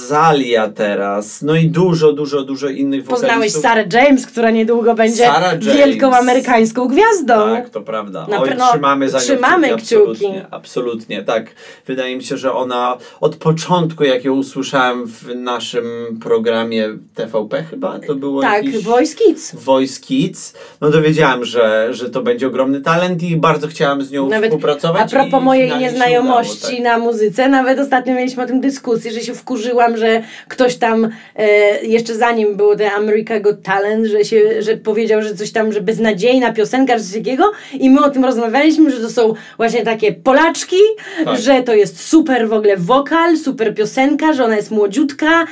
Zalia 0.07 0.69
teraz, 0.69 1.41
no 1.41 1.55
i 1.55 1.69
dużo, 1.69 2.13
dużo, 2.13 2.43
dużo 2.43 2.69
innych 2.69 3.03
Poznałeś 3.03 3.35
wokalistów. 3.35 3.61
Sarah 3.61 3.93
James, 3.93 4.27
która 4.27 4.51
niedługo 4.51 4.95
będzie 4.95 5.31
wielką 5.59 6.15
amerykańską 6.15 6.87
gwiazdą. 6.87 7.33
Tak, 7.33 7.69
to 7.69 7.81
prawda. 7.81 8.27
Na 8.29 8.41
Oj, 8.41 8.49
pewno 8.49 8.69
trzymamy 8.69 9.09
za 9.09 9.17
nią 9.17 9.23
trzymamy 9.23 9.67
kciuki, 9.67 9.81
kciuki. 9.81 10.25
Absolutnie, 10.25 10.47
absolutnie, 10.51 11.23
tak. 11.23 11.45
Wydaje 11.87 12.17
mi 12.17 12.23
się, 12.23 12.37
że 12.37 12.53
ona 12.53 12.97
od 13.21 13.35
początku, 13.35 14.03
jak 14.03 14.25
ją 14.25 14.33
usłyszałem 14.33 15.07
w 15.07 15.35
naszym 15.35 15.85
programie 16.23 16.89
TVP 17.15 17.63
chyba, 17.63 17.99
to 17.99 18.15
było 18.15 18.41
Tak, 18.41 18.65
jakiś... 18.65 18.83
Voice 18.83 19.15
Kids. 19.15 19.55
Voice 19.55 20.01
Kids, 20.01 20.53
no 20.81 20.91
to 20.91 21.01
wiedziałem, 21.01 21.45
że, 21.45 21.87
że 21.91 22.09
to 22.09 22.21
będzie 22.21 22.47
ogromny 22.47 22.81
talent 22.81 23.23
i 23.23 23.37
bardzo 23.37 23.67
chciałem 23.67 24.01
z 24.01 24.11
nią 24.11 24.29
Nawet 24.29 24.49
współpracować. 24.49 25.13
A 25.13 25.15
propos 25.15 25.43
mojej 25.43 25.77
nieznajomości 25.77 26.57
udało, 26.57 26.75
tak. 26.75 26.83
na 26.83 26.97
muzyce, 26.97 27.49
nawet 27.49 27.79
ostatnio 27.79 28.13
mieliśmy 28.13 28.43
o 28.43 28.47
tym 28.47 28.61
dyskusję, 28.61 29.11
że 29.11 29.26
się 29.27 29.33
wkurzyłam, 29.33 29.97
że 29.97 30.21
ktoś 30.47 30.75
tam 30.75 31.09
e, 31.35 31.47
jeszcze 31.85 32.15
zanim 32.15 32.55
było 32.55 32.75
ten 32.75 32.89
America 32.89 33.39
Got 33.39 33.61
Talent, 33.63 34.05
że 34.05 34.25
się, 34.25 34.61
że 34.61 34.77
powiedział, 34.77 35.21
że 35.21 35.35
coś 35.35 35.51
tam, 35.51 35.71
że 35.73 35.81
beznadziejna 35.81 36.53
piosenka, 36.53 36.93
czy 36.97 37.03
coś 37.03 37.13
takiego 37.13 37.51
i 37.73 37.89
my 37.89 38.05
o 38.05 38.09
tym 38.09 38.25
rozmawialiśmy, 38.25 38.91
że 38.91 38.99
to 38.99 39.09
są 39.09 39.33
właśnie 39.57 39.83
takie 39.83 40.13
Polaczki, 40.13 40.77
Tak. 41.25 41.39
że 41.39 41.63
to 41.63 41.73
jest 41.75 42.07
super 42.09 42.49
w 42.49 42.53
ogóle 42.53 42.77
wokal, 42.77 43.37
super 43.37 43.75
piosenka, 43.75 44.33
że 44.33 44.43
ona 44.45 44.55
jest 44.55 44.71
młodziutka, 44.71 45.45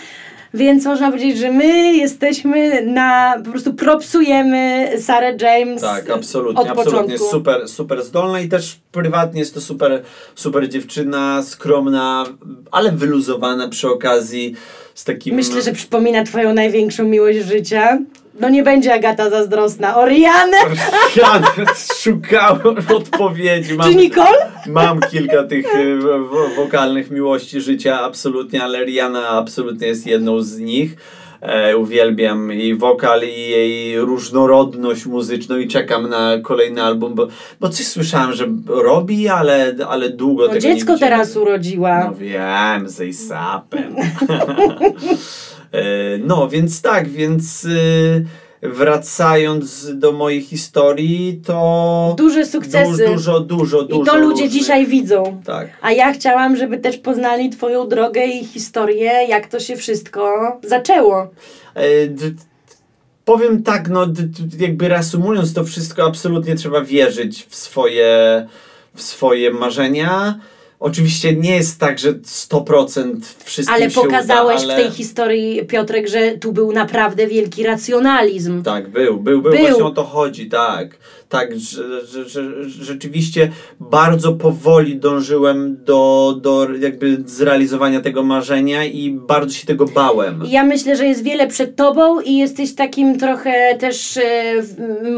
więc 0.54 0.86
można 0.86 1.12
powiedzieć, 1.12 1.38
że 1.38 1.52
my 1.52 1.94
jesteśmy 1.94 2.86
na, 2.86 3.36
po 3.46 3.52
prostu 3.52 3.74
propsujemy 3.74 4.90
Sarah 5.00 5.42
James 5.42 5.82
Tak, 5.82 6.10
absolutnie, 6.10 6.62
od 6.62 6.68
absolutnie. 6.68 7.02
początku. 7.02 7.28
Super, 7.32 7.68
super 7.68 8.04
zdolna 8.04 8.40
i 8.40 8.48
też 8.50 8.80
prywatnie 9.02 9.40
jest 9.40 9.54
to 9.54 9.62
super, 9.62 10.04
super 10.36 10.70
dziewczyna, 10.70 11.44
skromna, 11.44 12.26
ale 12.72 12.92
wyluzowana 12.92 13.70
przy 13.70 13.90
okazji 13.90 14.56
z 14.94 15.04
takim... 15.04 15.36
Myślę, 15.36 15.62
że 15.62 15.72
przypomina 15.72 16.24
twoją 16.24 16.54
największą 16.54 17.04
miłość 17.04 17.40
życia. 17.40 18.00
No 18.40 18.50
nie 18.50 18.64
będzie 18.64 18.94
Agata 18.94 19.30
zazdrosna. 19.30 19.98
Orianę 19.98 20.58
Ja 21.16 21.42
szukałem 22.00 22.76
odpowiedzi. 22.96 23.74
Mam, 23.74 23.90
czy 23.90 23.96
Nicole? 23.96 24.52
mam 24.68 25.00
kilka 25.12 25.44
tych 25.44 25.66
w- 26.00 26.56
wokalnych 26.56 27.12
miłości 27.12 27.62
życia, 27.62 28.02
absolutnie, 28.02 28.64
ale 28.64 28.86
Rihanna 28.86 29.30
absolutnie 29.30 29.88
jest 29.88 30.08
jedną 30.08 30.42
z 30.42 30.58
nich. 30.60 30.96
E, 31.42 31.78
uwielbiam 31.78 32.52
jej 32.52 32.76
wokal 32.76 33.22
i 33.24 33.50
jej 33.50 34.00
różnorodność 34.00 35.06
muzyczną 35.06 35.58
i 35.58 35.68
czekam 35.68 36.10
na 36.10 36.38
kolejny 36.44 36.84
album, 36.84 37.16
bo, 37.16 37.28
bo 37.60 37.70
coś 37.70 37.88
słyszałem, 37.88 38.34
że 38.34 38.48
robi, 38.68 39.28
ale, 39.28 39.76
ale 39.90 40.10
długo 40.10 40.42
No 40.44 40.48
tego 40.50 40.60
dziecko 40.62 40.92
nie 40.92 40.96
widziałem. 40.98 41.14
teraz 41.14 41.38
urodziła. 41.38 42.04
No 42.06 42.14
wiem, 42.16 42.90
z 42.90 43.02
ASAPem. 43.02 43.96
E, 45.72 46.18
no, 46.18 46.48
więc 46.48 46.82
tak, 46.82 47.10
więc 47.10 47.66
y, 47.66 48.26
wracając 48.74 49.96
do 49.98 50.12
mojej 50.12 50.42
historii, 50.42 51.42
to 51.46 52.16
Duże 52.18 52.46
sukcesy. 52.46 53.06
du, 53.06 53.12
dużo, 53.14 53.40
dużo, 53.40 53.84
dużo. 53.84 54.02
I 54.02 54.06
to 54.06 54.16
ludzie 54.18 54.30
różnych- 54.30 54.50
dzisiaj 54.50 54.86
widzą. 54.88 55.42
Tak. 55.46 55.68
A 55.82 55.92
ja 55.92 56.14
chciałam, 56.14 56.56
żeby 56.56 56.78
też 56.78 56.98
poznali 56.98 57.50
twoją 57.50 57.88
drogę 57.88 58.26
i 58.26 58.46
historię, 58.46 59.12
jak 59.30 59.48
to 59.48 59.60
się 59.60 59.76
wszystko 59.76 60.32
zaczęło. 60.64 61.28
E, 61.76 62.08
d- 62.08 62.32
Powiem 63.26 63.64
tak, 63.64 63.90
no 63.90 64.06
d- 64.06 64.24
jakby 64.60 64.88
reasumując 64.88 65.54
to 65.54 65.64
wszystko, 65.64 66.04
absolutnie 66.06 66.56
trzeba 66.56 66.82
wierzyć 66.82 67.46
w 67.50 67.56
swoje, 67.56 68.48
w 68.96 69.02
swoje 69.02 69.52
marzenia. 69.52 70.40
Oczywiście 70.80 71.36
nie 71.36 71.56
jest 71.56 71.80
tak, 71.80 72.00
że 72.00 72.14
100% 72.14 73.16
wszystkim 73.44 73.76
Ale 73.76 73.92
się 73.92 74.02
pokazałeś 74.02 74.64
uda, 74.64 74.74
ale... 74.74 74.84
w 74.84 74.86
tej 74.86 74.98
historii, 74.98 75.66
Piotrek, 75.66 76.08
że 76.08 76.32
tu 76.32 76.54
był 76.54 76.72
naprawdę 76.72 77.28
wielki 77.28 77.64
racjonalizm. 77.64 78.64
Tak, 78.64 78.90
był, 78.90 79.20
był, 79.20 79.42
był, 79.42 79.52
Był. 79.52 79.62
właśnie 79.62 79.84
o 79.84 79.92
to 79.92 80.04
chodzi, 80.04 80.50
tak. 80.50 80.98
Tak, 81.30 81.60
że, 81.60 82.06
że, 82.06 82.30
że, 82.30 82.70
rzeczywiście 82.70 83.52
bardzo 83.80 84.34
powoli 84.34 84.98
dążyłem 84.98 85.84
do, 85.84 86.36
do 86.42 86.68
jakby 86.80 87.24
zrealizowania 87.26 88.02
tego 88.02 88.24
marzenia 88.24 88.86
i 88.86 89.12
bardzo 89.12 89.54
się 89.54 89.68
tego 89.68 89.86
bałem. 89.86 90.44
Ja 90.48 90.64
myślę, 90.64 90.96
że 90.96 91.06
jest 91.06 91.24
wiele 91.24 91.48
przed 91.48 91.76
tobą 91.76 92.22
i 92.22 92.38
jesteś 92.38 92.76
takim 92.76 93.20
trochę 93.20 93.76
też, 93.80 94.18
e, 94.18 94.24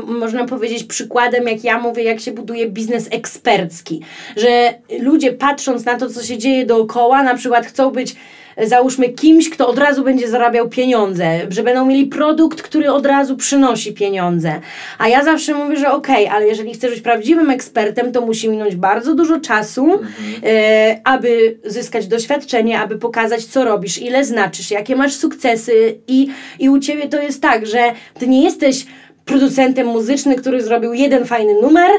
można 0.08 0.46
powiedzieć, 0.46 0.84
przykładem, 0.84 1.48
jak 1.48 1.63
ja 1.63 1.80
mówię, 1.80 2.04
jak 2.04 2.20
się 2.20 2.32
buduje 2.32 2.70
biznes 2.70 3.08
ekspercki. 3.12 4.02
Że 4.38 4.74
ludzie 5.00 5.34
patrząc 5.34 5.86
na 5.86 5.98
to, 5.98 6.10
co 6.10 6.24
się 6.24 6.38
dzieje 6.38 6.65
dookoła, 6.65 7.24
na 7.24 7.36
przykład 7.36 7.65
chcą 7.65 7.91
być 7.91 8.15
załóżmy 8.63 9.10
kimś, 9.10 9.50
kto 9.50 9.67
od 9.67 9.80
razu 9.80 10.04
będzie 10.04 10.28
zarabiał 10.28 10.70
pieniądze, 10.70 11.39
że 11.50 11.63
będą 11.63 11.86
mieli 11.86 12.06
produkt, 12.06 12.62
który 12.62 12.91
od 12.91 13.06
razu 13.06 13.38
przynosi 13.38 13.93
pieniądze. 13.93 14.62
A 14.98 15.08
ja 15.08 15.24
zawsze 15.24 15.54
mówię, 15.54 15.78
że 15.78 15.91
okej, 15.91 16.28
ale 16.28 16.48
jeżeli 16.48 16.74
chcesz 16.74 16.91
być 16.91 17.02
prawdziwym 17.02 17.50
ekspertem, 17.50 18.12
to 18.12 18.22
musi 18.22 18.50
minąć 18.50 18.76
bardzo 18.76 19.15
dużo 19.15 19.39
czasu, 19.39 20.00
e, 20.43 21.02
aby 21.04 21.58
zyskać 21.65 22.08
doświadczenie, 22.08 22.80
aby 22.80 22.98
pokazać, 22.98 23.46
co 23.46 23.65
robisz, 23.65 23.98
ile 23.98 24.26
znaczysz, 24.26 24.72
jakie 24.72 24.96
masz 24.96 25.13
sukcesy 25.13 25.98
i, 26.08 26.28
i 26.60 26.70
u 26.70 26.80
Ciebie 26.80 27.10
to 27.10 27.22
jest 27.22 27.41
tak, 27.41 27.65
że 27.65 27.91
Ty 28.20 28.28
nie 28.28 28.43
jesteś 28.43 28.86
producentem 29.28 29.88
muzycznym, 29.88 30.36
który 30.36 30.62
zrobił 30.62 30.94
jeden 30.94 31.26
fajny 31.26 31.54
numer, 31.62 31.92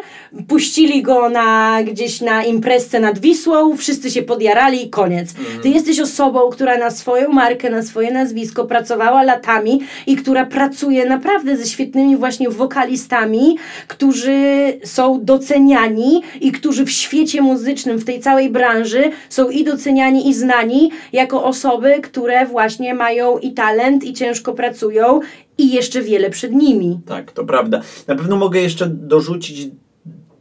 puścili 0.49 1.03
go 1.03 1.29
na, 1.29 1.79
gdzieś 1.83 2.21
na 2.21 2.45
imprezce 2.45 3.01
nad 3.01 3.19
Wisłą, 3.19 3.77
wszyscy 3.77 4.11
się 4.11 4.23
podjarali 4.23 4.87
i 4.87 4.91
koniec. 4.91 5.35
Ty 5.63 5.69
jesteś 5.69 6.01
osobą, 6.01 6.51
która 6.51 6.79
na 6.79 6.91
swoją 6.91 7.29
markę, 7.29 7.71
na 7.71 7.83
swoje 7.83 8.11
nazwisko 8.11 8.65
pracowała 8.65 9.23
latami 9.23 9.81
i 10.07 10.17
która 10.17 10.47
pracuje 10.47 11.07
naprawdę 11.07 11.57
ze 11.57 11.67
świetnymi 11.67 12.17
właśnie 12.17 12.51
wokalistami, 12.51 13.59
którzy 13.89 14.39
są 14.85 15.25
doceniani 15.25 16.23
i 16.41 16.53
którzy 16.53 16.85
w 16.85 16.91
świecie 16.91 17.43
muzycznym, 17.43 17.99
w 17.99 18.05
tej 18.05 18.21
całej 18.21 18.51
branży 18.51 19.11
są 19.29 19.51
i 19.51 19.65
doceniani 19.65 20.29
i 20.29 20.35
znani 20.35 20.91
jako 21.13 21.45
osoby, 21.45 22.01
które 22.03 22.47
właśnie 22.47 22.95
mają 22.95 23.39
i 23.39 23.53
talent 23.53 24.05
i 24.05 24.13
ciężko 24.13 24.53
pracują 24.53 25.21
i 25.59 25.71
jeszcze 25.71 26.03
wiele 26.03 26.31
przed 26.31 26.53
nimi. 26.53 27.01
Tak, 27.07 27.33
to 27.33 27.45
prawda. 27.45 27.83
Na 28.07 28.15
pewno 28.15 28.37
mogę 28.37 28.61
jeszcze 28.61 28.87
dorzucić 28.87 29.69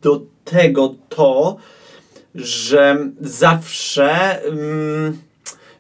do 0.01 0.21
tego 0.43 0.95
to, 1.09 1.57
że 2.35 3.09
zawsze. 3.21 4.41
mm, 4.43 5.17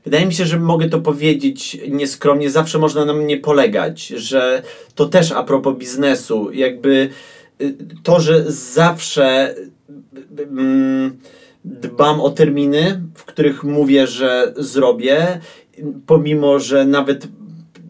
wydaje 0.05 0.25
mi 0.25 0.33
się, 0.33 0.45
że 0.45 0.59
mogę 0.59 0.89
to 0.89 0.99
powiedzieć 0.99 1.77
nieskromnie, 1.89 2.49
zawsze 2.49 2.79
można 2.79 3.05
na 3.05 3.13
mnie 3.13 3.37
polegać, 3.37 4.07
że 4.07 4.63
to 4.95 5.05
też 5.05 5.31
a 5.31 5.43
propos 5.43 5.77
biznesu, 5.77 6.51
jakby 6.51 7.09
y, 7.61 7.75
to, 8.03 8.19
że 8.19 8.51
zawsze 8.51 9.55
y, 10.39 10.43
mm, 10.43 11.17
dbam 11.65 12.21
o 12.21 12.29
terminy, 12.29 13.01
w 13.15 13.25
których 13.25 13.63
mówię, 13.63 14.07
że 14.07 14.53
zrobię, 14.57 15.39
pomimo, 16.05 16.59
że 16.59 16.85
nawet 16.85 17.27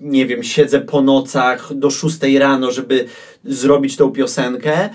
nie 0.02 0.26
wiem, 0.26 0.44
siedzę 0.44 0.82
po 0.82 1.02
nocach 1.02 1.74
do 1.74 1.90
6 1.90 2.18
rano, 2.40 2.72
żeby 2.72 3.06
zrobić 3.44 3.98
tą 3.98 4.12
piosenkę, 4.12 4.90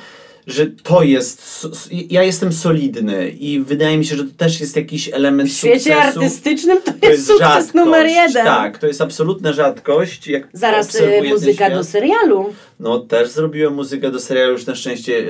że 0.46 0.66
to 0.66 1.02
jest. 1.02 1.66
Ja 2.10 2.22
jestem 2.22 2.52
solidny 2.52 3.28
i 3.30 3.60
wydaje 3.60 3.98
mi 3.98 4.04
się, 4.04 4.16
że 4.16 4.24
to 4.24 4.30
też 4.36 4.60
jest 4.60 4.76
jakiś 4.76 5.08
element 5.12 5.50
W 5.50 5.52
świecie 5.56 5.78
sukcesu. 5.80 6.18
artystycznym 6.20 6.82
to, 6.82 6.92
To 7.00 7.06
jest 7.08 7.26
sukces 7.26 7.48
rzadkość. 7.48 7.74
numer 7.74 8.06
jeden. 8.06 8.44
Tak, 8.44 8.78
to 8.78 8.86
jest 8.86 9.00
absolutna 9.00 9.52
rzadkość. 9.52 10.28
Jak 10.28 10.48
Zaraz 10.52 10.88
ten 10.88 11.28
muzyka 11.28 11.70
do 11.70 11.84
serialu. 11.84 12.52
No, 12.80 12.98
też 12.98 13.30
zrobiłem 13.30 13.74
muzykę 13.74 14.10
do 14.10 14.20
serialu, 14.20 14.52
już 14.52 14.66
na 14.66 14.74
szczęście 14.74 15.26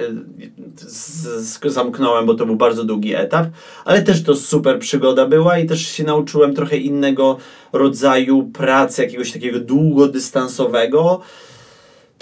z, 0.76 1.60
zamknąłem, 1.64 2.26
bo 2.26 2.34
to 2.34 2.46
był 2.46 2.56
bardzo 2.56 2.84
długi 2.84 3.14
etap, 3.14 3.46
ale 3.84 4.02
też 4.02 4.22
to 4.22 4.36
super 4.36 4.78
przygoda 4.78 5.26
była 5.26 5.58
i 5.58 5.66
też 5.66 5.86
się 5.88 6.04
nauczyłem 6.04 6.54
trochę 6.54 6.76
innego 6.76 7.38
rodzaju 7.72 8.42
pracy, 8.52 9.02
jakiegoś 9.02 9.32
takiego 9.32 9.60
długodystansowego. 9.60 11.20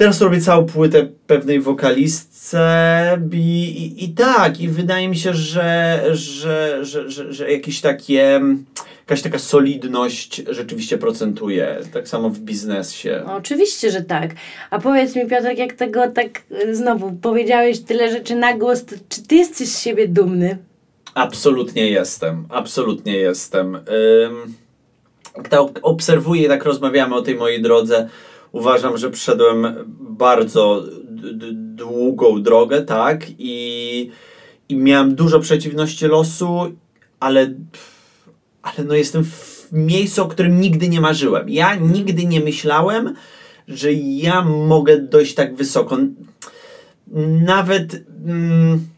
Teraz 0.01 0.21
robię 0.21 0.41
całą 0.41 0.67
płytę 0.67 1.09
pewnej 1.27 1.61
wokalistce 1.61 3.19
i, 3.33 3.37
i, 3.37 4.05
i 4.05 4.09
tak, 4.09 4.61
i 4.61 4.69
wydaje 4.69 5.09
mi 5.09 5.17
się, 5.17 5.35
że, 5.35 6.03
że, 6.13 6.85
że, 6.85 7.11
że, 7.11 7.33
że 7.33 7.53
jakieś 7.53 7.81
takie, 7.81 8.41
jakaś 9.01 9.23
taka 9.23 9.39
solidność 9.39 10.43
rzeczywiście 10.51 10.99
procentuje, 10.99 11.79
tak 11.93 12.09
samo 12.09 12.31
w 12.31 12.39
biznesie. 12.39 13.23
No, 13.27 13.35
Oczywiście, 13.35 13.91
że 13.91 14.03
tak. 14.03 14.31
A 14.71 14.79
powiedz 14.79 15.17
mi, 15.17 15.27
Piotrek, 15.27 15.59
jak 15.59 15.73
tego 15.73 16.09
tak 16.09 16.43
e, 16.51 16.75
znowu 16.75 17.13
powiedziałeś 17.13 17.81
tyle 17.81 18.11
rzeczy 18.11 18.37
na 18.37 18.57
głos, 18.57 18.85
czy 19.09 19.23
ty 19.23 19.35
jesteś 19.35 19.69
z 19.69 19.83
siebie 19.83 20.09
dumny? 20.09 20.59
Absolutnie 21.15 21.91
jestem, 21.91 22.47
absolutnie 22.51 23.17
jestem. 23.17 23.75
Ym, 23.75 24.55
tak 25.49 25.61
obserwuję, 25.83 26.49
tak 26.49 26.65
rozmawiamy 26.65 27.15
o 27.15 27.23
tej 27.23 27.35
mojej 27.35 27.63
drodze, 27.63 28.09
uważam, 28.53 28.99
że 28.99 29.11
przeszedłem 29.11 29.67
bardzo 30.01 30.85
długą 31.53 32.43
drogę, 32.43 32.83
tak, 32.83 33.27
i, 33.39 34.11
i 34.69 34.77
miałem 34.77 35.15
dużo 35.15 35.41
przeciwności 35.41 36.07
losu, 36.07 36.73
ale, 37.21 37.55
ale 38.63 38.85
no 38.85 38.95
jestem 38.95 39.25
w 39.25 39.69
miejscu, 39.73 40.23
o 40.23 40.29
którym 40.29 40.61
nigdy 40.61 40.89
nie 40.89 41.01
marzyłem. 41.01 41.49
Ja 41.49 41.75
nigdy 41.75 42.25
nie 42.25 42.41
myślałem, 42.41 43.15
że 43.69 43.93
ja 43.93 44.43
mogę 44.43 44.99
dojść 44.99 45.35
tak 45.35 45.55
wysoko. 45.55 45.99
Nawet... 47.45 48.05
Mm, 48.27 48.89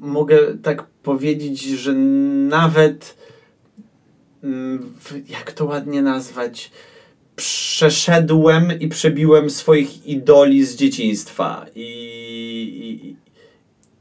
mogę 0.00 0.38
tak 0.62 0.86
powiedzieć, 0.86 1.62
że 1.62 1.92
nawet 1.92 3.16
mm, 4.44 4.94
jak 5.28 5.52
to 5.52 5.64
ładnie 5.64 6.02
nazwać, 6.02 6.70
przeszedłem 7.40 8.80
i 8.80 8.88
przebiłem 8.88 9.50
swoich 9.50 10.06
idoli 10.06 10.64
z 10.64 10.76
dzieciństwa 10.76 11.66
i, 11.74 11.86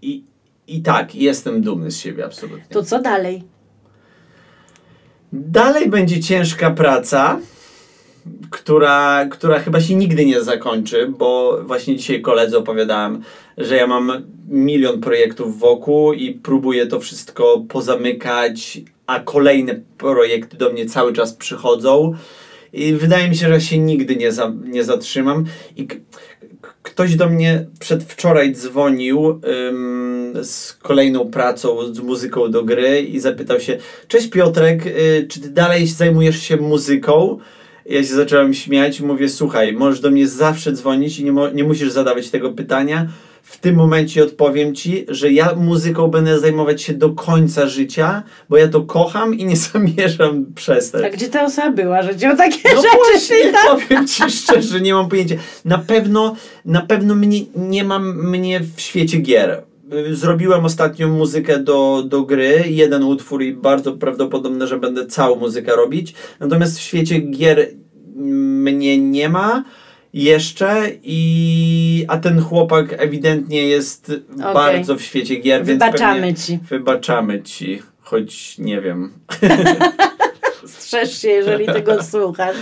i, 0.01 0.09
i, 0.09 0.23
i 0.67 0.81
tak, 0.81 1.15
jestem 1.15 1.61
dumny 1.61 1.91
z 1.91 1.99
siebie 1.99 2.25
absolutnie. 2.25 2.65
To 2.69 2.83
co 2.83 3.01
dalej? 3.01 3.43
Dalej 5.33 5.89
będzie 5.89 6.19
ciężka 6.19 6.71
praca, 6.71 7.39
która, 8.49 9.25
która 9.31 9.59
chyba 9.59 9.81
się 9.81 9.95
nigdy 9.95 10.25
nie 10.25 10.43
zakończy, 10.43 11.13
bo 11.17 11.59
właśnie 11.63 11.95
dzisiaj 11.95 12.21
koledze 12.21 12.57
opowiadałem, 12.57 13.21
że 13.57 13.75
ja 13.75 13.87
mam 13.87 14.11
milion 14.47 15.01
projektów 15.01 15.59
wokół 15.59 16.13
i 16.13 16.31
próbuję 16.31 16.87
to 16.87 16.99
wszystko 16.99 17.63
pozamykać, 17.69 18.81
a 19.07 19.19
kolejne 19.19 19.75
projekty 19.97 20.57
do 20.57 20.69
mnie 20.69 20.85
cały 20.85 21.13
czas 21.13 21.33
przychodzą. 21.33 22.13
I 22.73 22.93
wydaje 22.93 23.29
mi 23.29 23.35
się, 23.35 23.47
że 23.47 23.61
się 23.61 23.77
nigdy 23.77 24.15
nie, 24.15 24.31
za, 24.31 24.53
nie 24.63 24.83
zatrzymam. 24.83 25.45
I 25.77 25.87
ktoś 26.83 27.15
do 27.15 27.29
mnie 27.29 27.65
przedwczoraj 27.79 28.53
dzwonił 28.53 29.41
ym, 29.69 30.33
z 30.43 30.73
kolejną 30.73 31.31
pracą, 31.31 31.93
z 31.93 31.99
muzyką 31.99 32.51
do 32.51 32.63
gry 32.63 33.01
i 33.01 33.19
zapytał 33.19 33.59
się: 33.59 33.77
Cześć 34.07 34.29
Piotrek, 34.29 34.85
y, 34.85 35.27
czy 35.29 35.41
ty 35.41 35.49
dalej 35.49 35.87
zajmujesz 35.87 36.41
się 36.41 36.57
muzyką? 36.57 37.37
Ja 37.85 38.03
się 38.03 38.15
zacząłem 38.15 38.53
śmiać 38.53 39.01
mówię: 39.01 39.29
Słuchaj, 39.29 39.73
możesz 39.73 39.99
do 39.99 40.11
mnie 40.11 40.27
zawsze 40.27 40.71
dzwonić 40.71 41.19
i 41.19 41.23
nie, 41.23 41.33
nie 41.53 41.63
musisz 41.63 41.91
zadawać 41.91 42.29
tego 42.29 42.51
pytania. 42.51 43.07
W 43.49 43.57
tym 43.57 43.75
momencie 43.75 44.23
odpowiem 44.23 44.75
ci, 44.75 45.05
że 45.07 45.31
ja 45.31 45.55
muzyką 45.55 46.07
będę 46.07 46.39
zajmować 46.39 46.81
się 46.81 46.93
do 46.93 47.09
końca 47.09 47.67
życia, 47.67 48.23
bo 48.49 48.57
ja 48.57 48.67
to 48.67 48.81
kocham 48.81 49.35
i 49.35 49.45
nie 49.45 49.57
zamierzam 49.73 50.45
przestać. 50.55 51.03
A 51.05 51.09
gdzie 51.09 51.27
ta 51.27 51.45
osoba 51.45 51.71
była, 51.71 52.01
że 52.01 52.15
cię 52.15 52.31
o 52.31 52.35
takie 52.35 52.75
No 52.75 52.81
rzeczy 52.81 52.95
właśnie, 52.97 53.53
powiem 53.67 54.07
ci 54.07 54.23
szczerze, 54.39 54.81
nie 54.81 54.93
mam 54.93 55.09
pojęcia. 55.09 55.35
Na 55.65 55.77
pewno, 55.77 56.35
na 56.65 56.81
pewno 56.81 57.15
mnie, 57.15 57.39
nie 57.55 57.83
mam 57.83 58.29
mnie 58.29 58.61
w 58.75 58.81
świecie 58.81 59.17
gier. 59.17 59.63
Zrobiłem 60.11 60.65
ostatnią 60.65 61.09
muzykę 61.09 61.59
do, 61.59 62.03
do 62.07 62.23
gry, 62.23 62.63
jeden 62.67 63.03
utwór 63.03 63.43
i 63.43 63.53
bardzo 63.53 63.93
prawdopodobne, 63.93 64.67
że 64.67 64.79
będę 64.79 65.05
całą 65.05 65.35
muzykę 65.35 65.75
robić. 65.75 66.13
Natomiast 66.39 66.77
w 66.77 66.81
świecie 66.81 67.19
gier 67.19 67.67
mnie 68.15 68.97
nie 68.97 69.29
ma 69.29 69.63
jeszcze 70.13 70.91
i 71.03 72.05
a 72.07 72.17
ten 72.17 72.41
chłopak 72.41 72.95
ewidentnie 72.97 73.67
jest 73.67 74.11
bardzo 74.53 74.95
w 74.95 75.01
świecie 75.01 75.35
gier, 75.35 75.65
więc 75.65 75.83
Wybaczamy 75.83 76.33
ci. 76.33 76.59
wybaczamy 76.69 77.41
ci, 77.43 77.81
choć 78.01 78.57
nie 78.57 78.81
wiem. 78.81 79.13
Strzeż 80.65 81.21
się, 81.21 81.29
jeżeli 81.29 81.65
tego 81.65 82.03
słuchasz. 82.03 82.55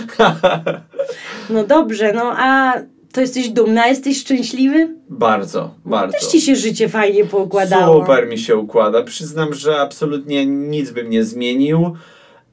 No 1.50 1.64
dobrze, 1.64 2.12
no 2.12 2.32
a 2.36 2.74
to 3.12 3.20
jesteś 3.20 3.48
dumna, 3.48 3.86
jesteś 3.86 4.20
szczęśliwy? 4.20 4.94
Bardzo, 5.08 5.74
bardzo. 5.84 6.18
Też 6.18 6.26
ci 6.26 6.40
się 6.40 6.56
życie 6.56 6.88
fajnie 6.88 7.24
poukładało. 7.24 8.00
Super 8.00 8.28
mi 8.28 8.38
się 8.38 8.56
układa. 8.56 9.02
Przyznam, 9.02 9.54
że 9.54 9.80
absolutnie 9.80 10.46
nic 10.46 10.90
bym 10.90 11.10
nie 11.10 11.24
zmienił. 11.24 11.96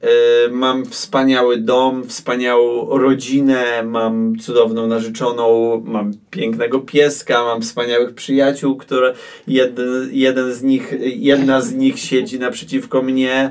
Yy, 0.02 0.08
Mam 0.50 0.84
wspaniały 0.84 1.56
dom, 1.56 2.08
wspaniałą 2.08 2.98
rodzinę, 2.98 3.82
mam 3.82 4.36
cudowną 4.38 4.86
narzeczoną, 4.86 5.80
mam 5.86 6.12
pięknego 6.30 6.80
pieska, 6.80 7.44
mam 7.44 7.62
wspaniałych 7.62 8.14
przyjaciół, 8.14 8.76
które 8.76 9.14
jeden, 9.46 10.08
jeden 10.12 10.52
z 10.54 10.62
nich, 10.62 10.94
jedna 11.00 11.60
z 11.60 11.74
nich 11.74 11.98
siedzi 11.98 12.38
naprzeciwko 12.38 13.02
mnie. 13.02 13.50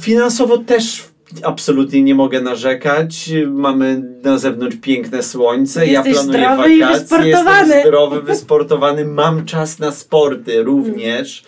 Finansowo 0.00 0.58
też 0.58 1.04
absolutnie 1.42 2.02
nie 2.02 2.14
mogę 2.14 2.40
narzekać. 2.40 3.30
Mamy 3.46 4.02
na 4.22 4.38
zewnątrz 4.38 4.76
piękne 4.82 5.22
słońce. 5.22 5.86
ja 5.86 5.92
Jesteś 6.04 6.14
planuję 6.14 6.38
zdrowy 6.38 6.74
i 6.74 6.80
wakacje. 6.80 7.00
wysportowany. 7.00 7.66
Jestem 7.74 7.82
zdrowy, 7.82 8.22
wysportowany. 8.22 9.04
Mam 9.04 9.44
czas 9.44 9.78
na 9.78 9.92
sporty 9.92 10.62
również. 10.62 11.44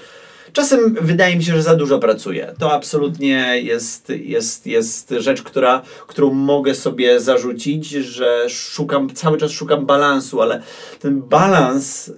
Czasem 0.58 0.96
wydaje 1.00 1.36
mi 1.36 1.44
się, 1.44 1.52
że 1.52 1.62
za 1.62 1.74
dużo 1.74 1.98
pracuję. 1.98 2.54
To 2.58 2.72
absolutnie 2.72 3.62
jest, 3.62 4.08
jest, 4.08 4.66
jest 4.66 5.14
rzecz, 5.18 5.42
która, 5.42 5.82
którą 6.06 6.34
mogę 6.34 6.74
sobie 6.74 7.20
zarzucić, 7.20 7.88
że 7.88 8.44
szukam, 8.48 9.10
cały 9.14 9.38
czas 9.38 9.50
szukam 9.50 9.86
balansu, 9.86 10.40
ale 10.40 10.62
ten 11.00 11.22
balans, 11.22 12.12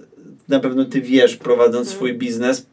na 0.47 0.59
pewno 0.59 0.85
ty 0.85 1.01
wiesz, 1.01 1.37
prowadząc 1.37 1.89
swój 1.89 2.13
biznes, 2.13 2.65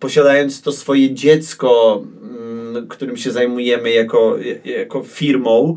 posiadając 0.00 0.62
to 0.62 0.72
swoje 0.72 1.14
dziecko, 1.14 2.02
mm, 2.22 2.88
którym 2.88 3.16
się 3.16 3.30
zajmujemy 3.30 3.90
jako, 3.90 4.36
jako 4.64 5.02
firmą, 5.02 5.76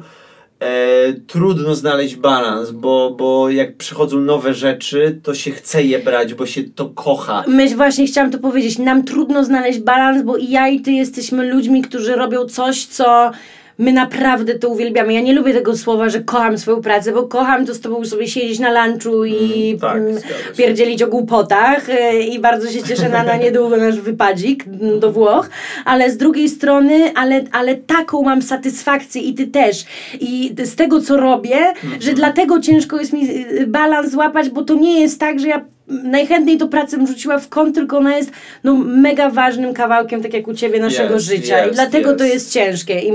e, 0.60 1.14
trudno 1.14 1.76
znaleźć 1.76 2.16
balans, 2.16 2.72
bo, 2.72 3.16
bo 3.18 3.50
jak 3.50 3.78
przychodzą 3.78 4.20
nowe 4.20 4.54
rzeczy, 4.54 5.20
to 5.24 5.34
się 5.34 5.52
chce 5.52 5.84
je 5.84 6.00
brać, 6.00 6.34
bo 6.34 6.46
się 6.46 6.64
to 6.64 6.90
kocha. 6.90 7.44
My 7.48 7.76
właśnie 7.76 8.08
chciałam 8.08 8.32
to 8.32 8.38
powiedzieć. 8.40 8.78
Nam 8.78 9.04
trudno 9.04 9.44
znaleźć 9.44 9.80
balans, 9.80 10.24
bo 10.24 10.38
i 10.38 10.50
ja 10.50 10.68
i 10.68 10.82
ty 10.82 10.92
jesteśmy 10.92 11.50
ludźmi, 11.50 11.82
którzy 11.82 12.16
robią 12.16 12.46
coś, 12.46 12.86
co 12.86 13.32
My 13.78 13.94
naprawdę 13.94 14.60
to 14.60 14.70
uwielbiamy. 14.70 15.14
Ja 15.14 15.22
nie 15.22 15.34
lubię 15.34 15.54
tego 15.54 15.78
słowa, 15.78 16.10
że 16.10 16.20
kocham 16.22 16.58
swoją 16.58 16.82
pracę, 16.82 17.12
bo 17.12 17.24
kocham 17.24 17.66
to 17.66 17.74
z 17.74 17.80
tobą 17.82 18.06
sobie 18.06 18.28
siedzieć 18.28 18.60
na 18.60 18.86
lunchu 18.88 19.26
i 19.26 19.66
Mm, 19.70 19.80
tak, 19.80 19.98
mm, 19.98 20.18
pierdzielić 20.58 21.04
o 21.04 21.08
głupotach 21.08 21.90
e, 21.90 22.20
i 22.20 22.40
bardzo 22.40 22.72
się 22.72 22.84
cieszę 22.84 23.10
na, 23.10 23.24
na 23.24 23.36
niedługo 23.38 23.78
nasz 23.78 24.00
wypadzik 24.00 24.66
mm, 24.68 25.00
do 25.00 25.12
Włoch, 25.12 25.50
ale 25.86 26.12
z 26.12 26.18
drugiej 26.18 26.50
strony, 26.50 27.12
ale, 27.16 27.44
ale 27.52 27.76
taką 27.76 28.22
mam 28.24 28.42
satysfakcję 28.42 29.22
i 29.22 29.34
ty 29.34 29.48
też. 29.48 29.86
I 30.20 30.56
z 30.64 30.76
tego, 30.76 31.02
co 31.02 31.18
robię, 31.18 31.56
Mhm. 31.58 32.02
że 32.02 32.14
dlatego 32.14 32.60
ciężko 32.60 33.00
jest 33.00 33.14
mi 33.14 33.30
y, 33.62 33.68
balans 33.68 34.12
złapać, 34.12 34.50
bo 34.50 34.64
to 34.64 34.74
nie 34.74 35.02
jest 35.02 35.20
tak, 35.20 35.40
że 35.40 35.48
ja 35.48 35.66
najchętniej 35.88 36.58
tą 36.58 36.70
pracę 36.70 36.98
bym 36.98 37.08
rzuciła 37.08 37.40
w 37.40 37.50
kąt, 37.50 37.76
tylko 37.76 37.98
ona 37.98 38.18
jest 38.18 38.32
no, 38.64 38.76
mega 38.76 39.30
ważnym 39.30 39.74
kawałkiem, 39.74 40.24
tak 40.24 40.34
jak 40.34 40.48
u 40.48 40.54
ciebie, 40.54 40.80
naszego 40.80 41.14
Jest, 41.14 41.26
życia. 41.26 41.64
I 41.64 41.68
jest, 41.68 41.80
dlatego 41.80 42.16
to 42.16 42.24
jest. 42.24 42.54
ciężkie. 42.54 43.00
I 43.00 43.12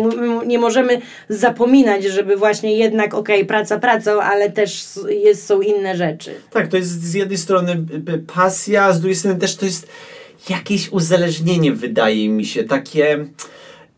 nie 0.47 0.59
możemy 0.59 1.01
zapominać, 1.29 2.05
żeby 2.05 2.37
właśnie 2.37 2.77
jednak, 2.77 3.15
okej, 3.15 3.45
praca 3.45 3.79
pracą, 3.79 4.21
ale 4.21 4.51
też 4.51 4.85
jest, 5.09 5.47
są 5.47 5.61
inne 5.61 5.97
rzeczy. 5.97 6.31
Tak, 6.51 6.69
to 6.69 6.77
jest 6.77 7.03
z 7.03 7.15
jednej 7.15 7.39
strony 7.39 7.73
y, 7.73 8.13
y, 8.13 8.19
pasja, 8.35 8.85
a 8.85 8.93
z 8.93 9.01
drugiej 9.01 9.17
strony 9.17 9.39
też 9.39 9.57
to 9.57 9.67
jest 9.67 9.89
jakieś 10.51 10.93
uzależnienie, 10.93 11.73
wydaje 11.73 12.29
mi 12.29 12.45
się, 12.45 12.65
takie. 12.65 13.27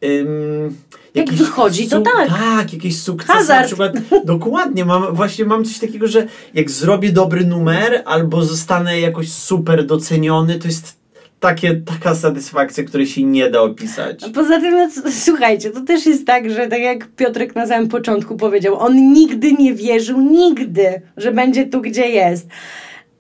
Ym, 0.05 0.77
Jak 1.15 1.27
jakiś 1.27 1.41
wychodzi, 1.41 1.89
to 1.89 2.01
tak. 2.01 2.29
Tak, 2.29 2.73
jakiś 2.73 3.01
sukces. 3.01 3.29
Na 3.29 3.35
Hazard. 3.35 3.67
przykład, 3.67 3.93
dokładnie, 4.25 4.85
mam, 4.85 5.15
właśnie 5.15 5.45
mam 5.45 5.65
coś 5.65 5.79
takiego, 5.79 6.09
że 6.09 6.27
jak 6.55 6.71
zrobię 6.71 7.13
dobry 7.13 7.47
numer 7.47 8.03
albo 8.05 8.45
zostanę 8.45 9.01
jakoś 9.01 9.33
super 9.33 9.87
doceniony, 9.87 10.59
to 10.59 10.69
jest 10.69 11.03
takie, 11.41 11.75
taka 11.75 12.15
satysfakcja, 12.15 12.85
której 12.85 13.07
się 13.07 13.23
nie 13.23 13.51
da 13.51 13.63
opisać. 13.63 14.25
A 14.25 14.29
Poza 14.29 14.61
tym, 14.61 14.75
no, 14.75 14.89
słuchajcie, 15.11 15.71
to 15.71 15.81
też 15.81 16.07
jest 16.07 16.27
tak, 16.27 16.51
że 16.51 16.69
tak 16.69 16.81
jak 16.81 17.09
Piotrek 17.09 17.55
na 17.55 17.67
samym 17.67 17.89
początku 17.89 18.37
powiedział, 18.37 18.79
on 18.79 19.13
nigdy 19.13 19.53
nie 19.53 19.75
wierzył, 19.75 20.21
nigdy, 20.21 21.03
że 21.17 21.33
będzie 21.33 21.67
tu, 21.67 21.81
gdzie 21.81 22.09
jest. 22.09 22.49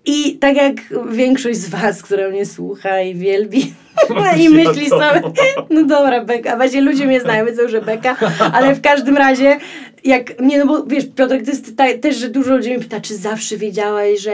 I 0.05 0.38
tak 0.38 0.57
jak 0.57 0.74
większość 1.11 1.59
z 1.59 1.68
was, 1.68 2.03
która 2.03 2.28
mnie 2.28 2.47
słucha 2.47 3.01
i 3.01 3.14
wielbi 3.14 3.74
i 4.38 4.49
myśli 4.49 4.88
sobie, 4.88 5.22
no 5.70 5.84
dobra, 5.84 6.24
Beka, 6.24 6.57
właśnie 6.57 6.80
ludzie 6.80 7.07
mnie 7.07 7.20
znają, 7.20 7.47
wiedzą, 7.47 7.68
że 7.68 7.80
Beka, 7.80 8.16
ale 8.53 8.74
w 8.74 8.80
każdym 8.80 9.16
razie, 9.16 9.59
jak, 10.05 10.40
nie 10.40 10.59
no 10.59 10.66
bo 10.66 10.84
wiesz, 10.84 11.05
Piotrek, 11.16 11.45
to 11.45 11.51
jest 11.51 11.76
ta, 11.76 11.84
też, 11.99 12.16
że 12.16 12.28
dużo 12.28 12.57
ludzi 12.57 12.70
mnie 12.70 12.78
pyta, 12.78 13.01
czy 13.01 13.16
zawsze 13.16 13.57
wiedziałaś, 13.57 14.20
że 14.20 14.32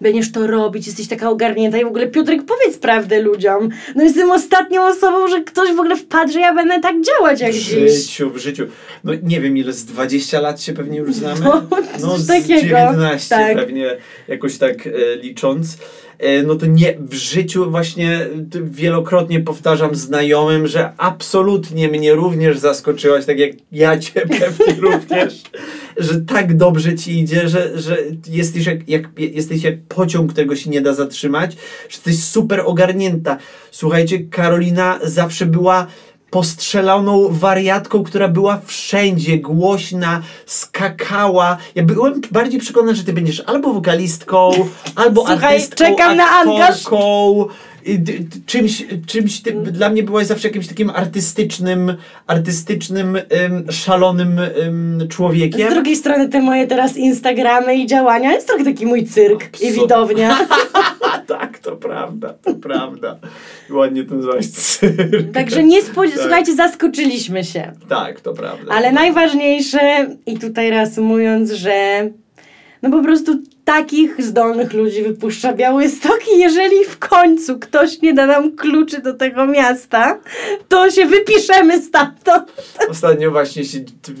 będziesz 0.00 0.32
to 0.32 0.46
robić, 0.46 0.86
jesteś 0.86 1.08
taka 1.08 1.30
ogarnięta 1.30 1.78
i 1.78 1.84
w 1.84 1.86
ogóle 1.86 2.06
Piotrek, 2.06 2.40
powiedz 2.42 2.78
prawdę 2.78 3.22
ludziom. 3.22 3.68
No 3.94 4.02
jestem 4.04 4.30
ostatnią 4.30 4.82
osobą, 4.86 5.28
że 5.28 5.40
ktoś 5.40 5.68
w 5.72 5.80
ogóle 5.80 5.96
wpadł, 5.96 6.32
że 6.32 6.40
ja 6.40 6.54
będę 6.54 6.80
tak 6.80 6.94
działać 7.00 7.40
jak 7.40 7.52
W 7.52 7.54
dziś. 7.54 7.66
życiu, 7.66 8.30
w 8.30 8.38
życiu. 8.38 8.66
No 9.04 9.12
nie 9.22 9.40
wiem, 9.40 9.56
ile 9.56 9.72
z 9.72 9.84
20 9.84 10.40
lat 10.40 10.62
się 10.62 10.72
pewnie 10.72 10.98
już 10.98 11.14
znamy. 11.14 11.40
No, 11.44 11.62
No 12.02 12.18
z 12.18 12.26
takiego. 12.26 12.60
19 12.60 13.28
Tak. 13.28 13.56
pewnie, 13.56 13.96
jakoś 14.28 14.58
tak 14.58 14.86
e, 14.86 15.16
licząc. 15.16 15.78
E, 16.18 16.42
no 16.42 16.54
to 16.54 16.66
nie, 16.66 16.94
w 17.00 17.14
życiu 17.14 17.70
właśnie 17.70 18.26
wielokrotnie 18.62 19.40
powtarzam 19.40 19.94
znajomym, 19.94 20.66
że 20.66 20.92
absolutnie 20.96 21.88
mnie 21.88 22.14
również 22.14 22.58
zaskoczyłaś, 22.58 23.24
tak 23.24 23.38
jak 23.38 23.52
ja 23.72 23.98
cię 23.98 24.20
pewnie 24.20 24.80
również, 24.80 25.42
że 25.96 26.20
tak 26.20 26.56
dobrze 26.56 26.94
ci 26.94 27.18
idzie, 27.18 27.48
że, 27.48 27.78
że 27.80 27.98
jesteś, 28.26 28.66
jak, 28.66 28.88
jak, 28.88 29.08
jesteś 29.18 29.62
jak 29.62 29.74
pociąg, 29.88 30.32
którego 30.32 30.56
się 30.56 30.70
nie 30.70 30.80
da 30.80 30.94
zatrzymać, 30.94 31.52
że 31.88 31.96
jesteś 31.96 32.24
super 32.24 32.62
ogarnięta. 32.64 33.38
Słuchajcie, 33.70 34.18
Karolina 34.18 34.98
zawsze 35.02 35.46
była 35.46 35.86
postrzeloną 36.30 37.28
wariatką, 37.30 38.02
która 38.04 38.28
była 38.28 38.60
wszędzie, 38.66 39.38
głośna, 39.38 40.22
skakała. 40.46 41.56
Ja 41.74 41.82
byłem 41.82 42.20
bardziej 42.30 42.60
przekonany, 42.60 42.94
że 42.96 43.04
ty 43.04 43.12
będziesz 43.12 43.42
albo 43.46 43.72
wokalistką, 43.72 44.50
albo 44.96 45.26
Słuchaj, 45.26 45.54
artystką, 45.54 45.76
czekam 45.84 46.20
aktorką. 46.20 47.46
I 47.86 47.98
Czymś, 48.46 48.84
czymś 49.06 49.40
ty, 49.40 49.52
dla 49.52 49.88
mnie 49.90 50.02
byłaś 50.02 50.26
zawsze 50.26 50.48
jakimś 50.48 50.66
takim 50.66 50.90
artystycznym, 50.90 51.96
artystycznym, 52.26 53.16
ym, 53.16 53.72
szalonym 53.72 54.38
ym, 54.38 54.98
Z 55.02 55.08
człowiekiem. 55.08 55.70
drugiej 55.70 55.96
strony 55.96 56.28
te 56.28 56.40
moje 56.42 56.66
teraz 56.66 56.96
Instagramy 56.96 57.74
i 57.76 57.86
działania 57.86 58.32
jest 58.32 58.46
trochę 58.48 58.64
taki 58.64 58.86
mój 58.86 59.06
cyrk 59.06 59.42
i 59.42 59.46
Absolutnie. 59.46 59.72
widownia. 59.82 60.38
A 61.12 61.18
tak, 61.58 61.64
to 61.64 61.76
prawda, 61.76 62.34
to 62.42 62.54
prawda. 62.54 63.16
Ładnie 63.70 64.04
to 64.04 64.14
nazwałaś 64.14 64.46
cyrk. 64.48 65.32
Także 65.34 65.64
nie 65.64 65.82
spodziew- 65.82 66.14
Tak. 66.14 66.22
słuchajcie, 66.22 66.54
zaskoczyliśmy 66.54 67.44
się. 67.44 67.72
Tak, 67.88 68.20
to 68.20 68.32
prawda. 68.34 68.72
Ale 68.72 68.92
najważniejsze, 68.92 70.06
i 70.26 70.38
tutaj 70.38 70.70
reasumując, 70.70 71.50
że 71.52 72.10
no 72.82 72.90
po 72.90 73.02
prostu 73.02 73.32
takich 73.64 74.22
zdolnych 74.22 74.72
ludzi 74.72 75.02
wypuszcza 75.02 75.52
Białystok 75.52 76.18
i 76.36 76.38
jeżeli 76.38 76.84
w 76.84 76.98
końcu 76.98 77.58
ktoś 77.58 78.02
nie 78.02 78.14
da 78.14 78.26
nam 78.26 78.56
kluczy 78.56 79.02
do 79.02 79.14
tego 79.14 79.46
miasta, 79.46 80.18
to 80.68 80.90
się 80.90 81.06
wypiszemy 81.06 81.82
stamtąd. 81.82 82.52
Ostatnio 82.90 83.30
właśnie 83.30 83.64
się 83.64 83.78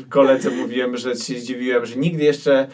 koledze 0.08 0.50
mówiłem, 0.50 0.96
że 0.96 1.16
się 1.16 1.38
zdziwiłem, 1.38 1.86
że 1.86 1.96
nigdy 1.96 2.24
jeszcze 2.24 2.66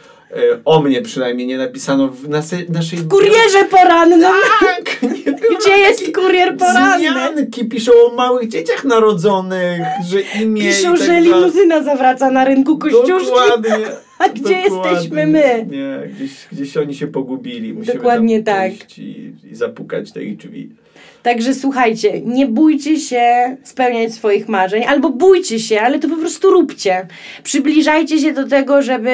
o 0.65 0.83
mnie 0.83 1.03
przynajmniej 1.03 1.47
nie 1.47 1.59
napisano 1.59 2.09
w 2.09 2.29
nase- 2.29 2.71
naszej... 2.71 2.99
W 2.99 3.09
kurierze 3.09 3.65
porannym! 3.71 4.21
Tak! 4.61 5.03
Nie 5.03 5.33
było 5.33 5.59
Gdzie 5.61 5.79
jest 5.79 6.15
kurier 6.15 6.57
poranny? 6.57 6.97
Wzmianki 7.11 7.65
piszą 7.65 7.93
o 7.93 8.15
małych 8.15 8.49
dzieciach 8.49 8.85
narodzonych, 8.85 9.81
że 10.09 10.43
imię 10.43 10.63
Piszą, 10.63 10.89
tak 10.97 11.07
że 11.07 11.21
limuzyna 11.21 11.83
zawraca 11.83 12.31
na 12.31 12.45
rynku 12.45 12.79
kościuszki. 12.79 13.27
Dokładnie. 13.27 13.77
A 14.19 14.29
gdzie 14.29 14.63
dokładnie. 14.69 14.91
jesteśmy 14.91 15.27
my? 15.27 15.67
Nie, 15.71 16.09
gdzieś, 16.15 16.31
gdzieś 16.53 16.77
oni 16.77 16.95
się 16.95 17.07
pogubili. 17.07 17.75
Musimy 17.75 17.95
Dokładnie 17.95 18.43
tam 18.43 18.55
tak. 18.55 18.99
I, 18.99 19.33
I 19.51 19.55
zapukać 19.55 20.13
do 20.13 20.21
ich 20.21 20.37
drzwi. 20.37 20.71
Także 21.23 21.55
słuchajcie, 21.55 22.21
nie 22.21 22.47
bójcie 22.47 23.01
się 23.01 23.57
spełniać 23.63 24.15
swoich 24.15 24.49
marzeń, 24.49 24.85
albo 24.85 25.11
bójcie 25.11 25.61
się, 25.61 25.81
ale 25.81 25.99
to 25.99 26.09
po 26.09 26.17
prostu 26.17 26.51
róbcie. 26.51 27.07
Przybliżajcie 27.43 28.19
się 28.19 28.33
do 28.33 28.49
tego, 28.49 28.83
żeby 28.83 29.11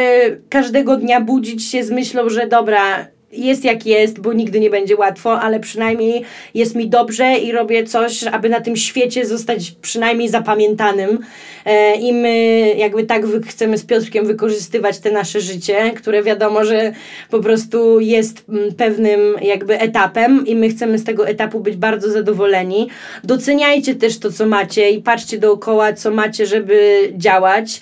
każdego 0.49 0.97
dnia 0.97 1.20
budzić 1.20 1.64
się 1.64 1.84
z 1.84 1.91
myślą, 1.91 2.28
że 2.28 2.47
dobra, 2.47 3.07
jest 3.33 3.64
jak 3.64 3.87
jest, 3.87 4.20
bo 4.20 4.33
nigdy 4.33 4.61
nie 4.61 4.70
będzie 4.70 4.97
łatwo, 4.97 5.41
ale 5.41 5.61
przynajmniej 5.61 6.24
jest 6.55 6.74
mi 6.74 6.89
dobrze 6.89 7.35
i 7.35 7.53
robię 7.53 7.85
coś, 7.85 8.24
aby 8.24 8.49
na 8.49 8.61
tym 8.61 8.76
świecie 8.76 9.26
zostać 9.26 9.70
przynajmniej 9.83 10.28
zapamiętanym. 10.28 11.18
E, 11.64 11.95
I 11.95 12.12
my 12.12 12.66
jakby 12.76 13.05
tak 13.05 13.22
chcemy 13.49 13.78
z 13.78 13.85
Piotrkiem 13.85 14.26
wykorzystywać 14.26 14.99
te 14.99 15.12
nasze 15.12 15.41
życie, 15.41 15.93
które 15.97 16.22
wiadomo, 16.22 16.64
że 16.64 16.93
po 17.31 17.41
prostu 17.41 18.01
jest 18.01 18.45
mm, 18.49 18.74
pewnym 18.74 19.20
jakby 19.43 19.81
etapem 19.81 20.47
i 20.47 20.57
my 20.57 20.68
chcemy 20.68 20.99
z 20.99 21.05
tego 21.05 21.28
etapu 21.28 21.61
być 21.61 21.76
bardzo 21.76 22.11
zadowoleni. 22.11 22.89
Doceniajcie 23.24 23.95
też 23.95 24.18
to, 24.18 24.33
co 24.33 24.47
macie 24.47 24.91
i 24.91 25.03
patrzcie 25.03 25.39
dookoła, 25.39 25.93
co 25.93 26.11
macie, 26.11 26.47
żeby 26.47 27.09
działać 27.16 27.81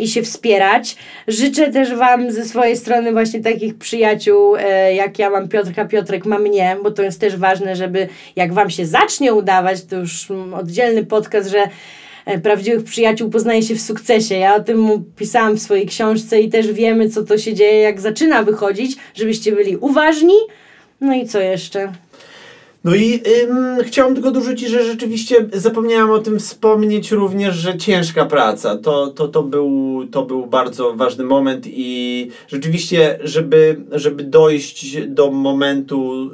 i 0.00 0.08
się 0.08 0.22
wspierać. 0.22 0.96
Życzę 1.28 1.72
też 1.72 1.94
Wam 1.94 2.30
ze 2.30 2.44
swojej 2.44 2.76
strony 2.76 3.12
właśnie 3.12 3.40
takich 3.40 3.78
przyjaciół, 3.78 4.56
e, 4.56 4.94
jak 4.94 5.18
ja 5.18 5.30
mam 5.30 5.48
Piotrka, 5.48 5.84
Piotrek 5.84 6.26
ma 6.26 6.38
mnie, 6.38 6.76
bo 6.82 6.90
to 6.90 7.02
jest 7.02 7.20
też 7.20 7.36
ważne, 7.36 7.76
żeby 7.76 8.08
jak 8.36 8.52
Wam 8.52 8.70
się 8.70 8.86
zacznie 8.86 9.34
udawać, 9.34 9.84
to 9.84 9.96
już 9.96 10.30
mm, 10.30 10.54
oddzielny 10.54 11.06
podcast, 11.06 11.50
że 11.50 11.68
e, 12.26 12.38
prawdziwych 12.38 12.84
przyjaciół 12.84 13.30
poznaje 13.30 13.62
się 13.62 13.74
w 13.74 13.80
sukcesie. 13.80 14.34
Ja 14.34 14.54
o 14.54 14.60
tym 14.60 15.04
pisałam 15.16 15.56
w 15.56 15.62
swojej 15.62 15.86
książce 15.86 16.40
i 16.40 16.50
też 16.50 16.72
wiemy, 16.72 17.10
co 17.10 17.24
to 17.24 17.38
się 17.38 17.54
dzieje, 17.54 17.80
jak 17.80 18.00
zaczyna 18.00 18.42
wychodzić, 18.42 18.96
żebyście 19.14 19.52
byli 19.52 19.76
uważni. 19.76 20.36
No 21.00 21.14
i 21.14 21.26
co 21.26 21.40
jeszcze? 21.40 21.92
No 22.86 22.94
i 22.94 23.22
ym, 23.42 23.76
chciałem 23.82 24.14
tylko 24.14 24.30
dorzucić, 24.30 24.68
że 24.68 24.84
rzeczywiście 24.84 25.36
zapomniałem 25.52 26.10
o 26.10 26.18
tym 26.18 26.38
wspomnieć 26.38 27.12
również, 27.12 27.56
że 27.56 27.78
ciężka 27.78 28.26
praca. 28.26 28.76
To, 28.76 29.06
to, 29.06 29.28
to, 29.28 29.42
był, 29.42 30.00
to 30.10 30.22
był 30.22 30.46
bardzo 30.46 30.94
ważny 30.94 31.24
moment 31.24 31.66
i 31.66 32.30
rzeczywiście, 32.48 33.18
żeby, 33.22 33.80
żeby 33.92 34.24
dojść 34.24 35.06
do 35.06 35.30
momentu 35.30 36.30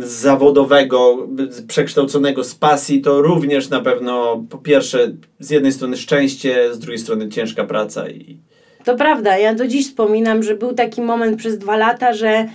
zawodowego, 0.00 1.28
przekształconego 1.68 2.44
z 2.44 2.54
pasji, 2.54 3.00
to 3.00 3.22
również 3.22 3.68
na 3.68 3.80
pewno 3.80 4.44
po 4.50 4.58
pierwsze 4.58 5.12
z 5.38 5.50
jednej 5.50 5.72
strony 5.72 5.96
szczęście, 5.96 6.74
z 6.74 6.78
drugiej 6.78 6.98
strony 6.98 7.28
ciężka 7.28 7.64
praca 7.64 8.08
i 8.08 8.38
To 8.84 8.96
prawda, 8.96 9.38
ja 9.38 9.54
do 9.54 9.66
dziś 9.66 9.86
wspominam, 9.86 10.42
że 10.42 10.54
był 10.54 10.74
taki 10.74 11.02
moment 11.02 11.38
przez 11.38 11.58
dwa 11.58 11.76
lata, 11.76 12.14
że, 12.14 12.48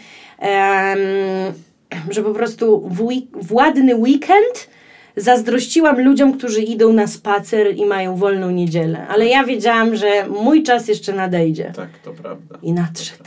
że 2.09 2.23
po 2.23 2.33
prostu 2.33 2.89
w, 2.89 3.01
week- 3.01 3.43
w 3.43 3.53
ładny 3.53 3.95
weekend 3.95 4.69
zazdrościłam 5.15 6.01
ludziom, 6.05 6.37
którzy 6.37 6.61
idą 6.61 6.93
na 6.93 7.07
spacer 7.07 7.75
i 7.75 7.85
mają 7.85 8.15
wolną 8.15 8.51
niedzielę. 8.51 9.07
Ale 9.07 9.25
ja 9.25 9.43
wiedziałam, 9.43 9.95
że 9.95 10.27
mój 10.29 10.63
czas 10.63 10.87
jeszcze 10.87 11.13
nadejdzie. 11.13 11.73
tak, 11.75 11.89
to 12.03 12.13
prawda. 12.13 12.57
I 12.63 12.73
nadszedł. 12.73 13.23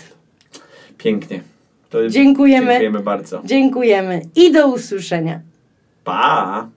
Pięknie. 0.99 1.41
To 1.91 2.09
Dziękujemy. 2.09 2.67
Dziękujemy 2.67 3.01
bardzo. 3.01 3.43
Dziękujemy 3.45 4.23
i 4.37 4.53
do 4.53 4.69
usłyszenia. 4.69 5.41
Pa! 6.05 6.69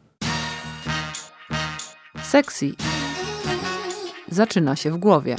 Sexy 2.24 2.72
zaczyna 4.30 4.76
się 4.76 4.92
w 4.92 4.98
głowie. 4.98 5.36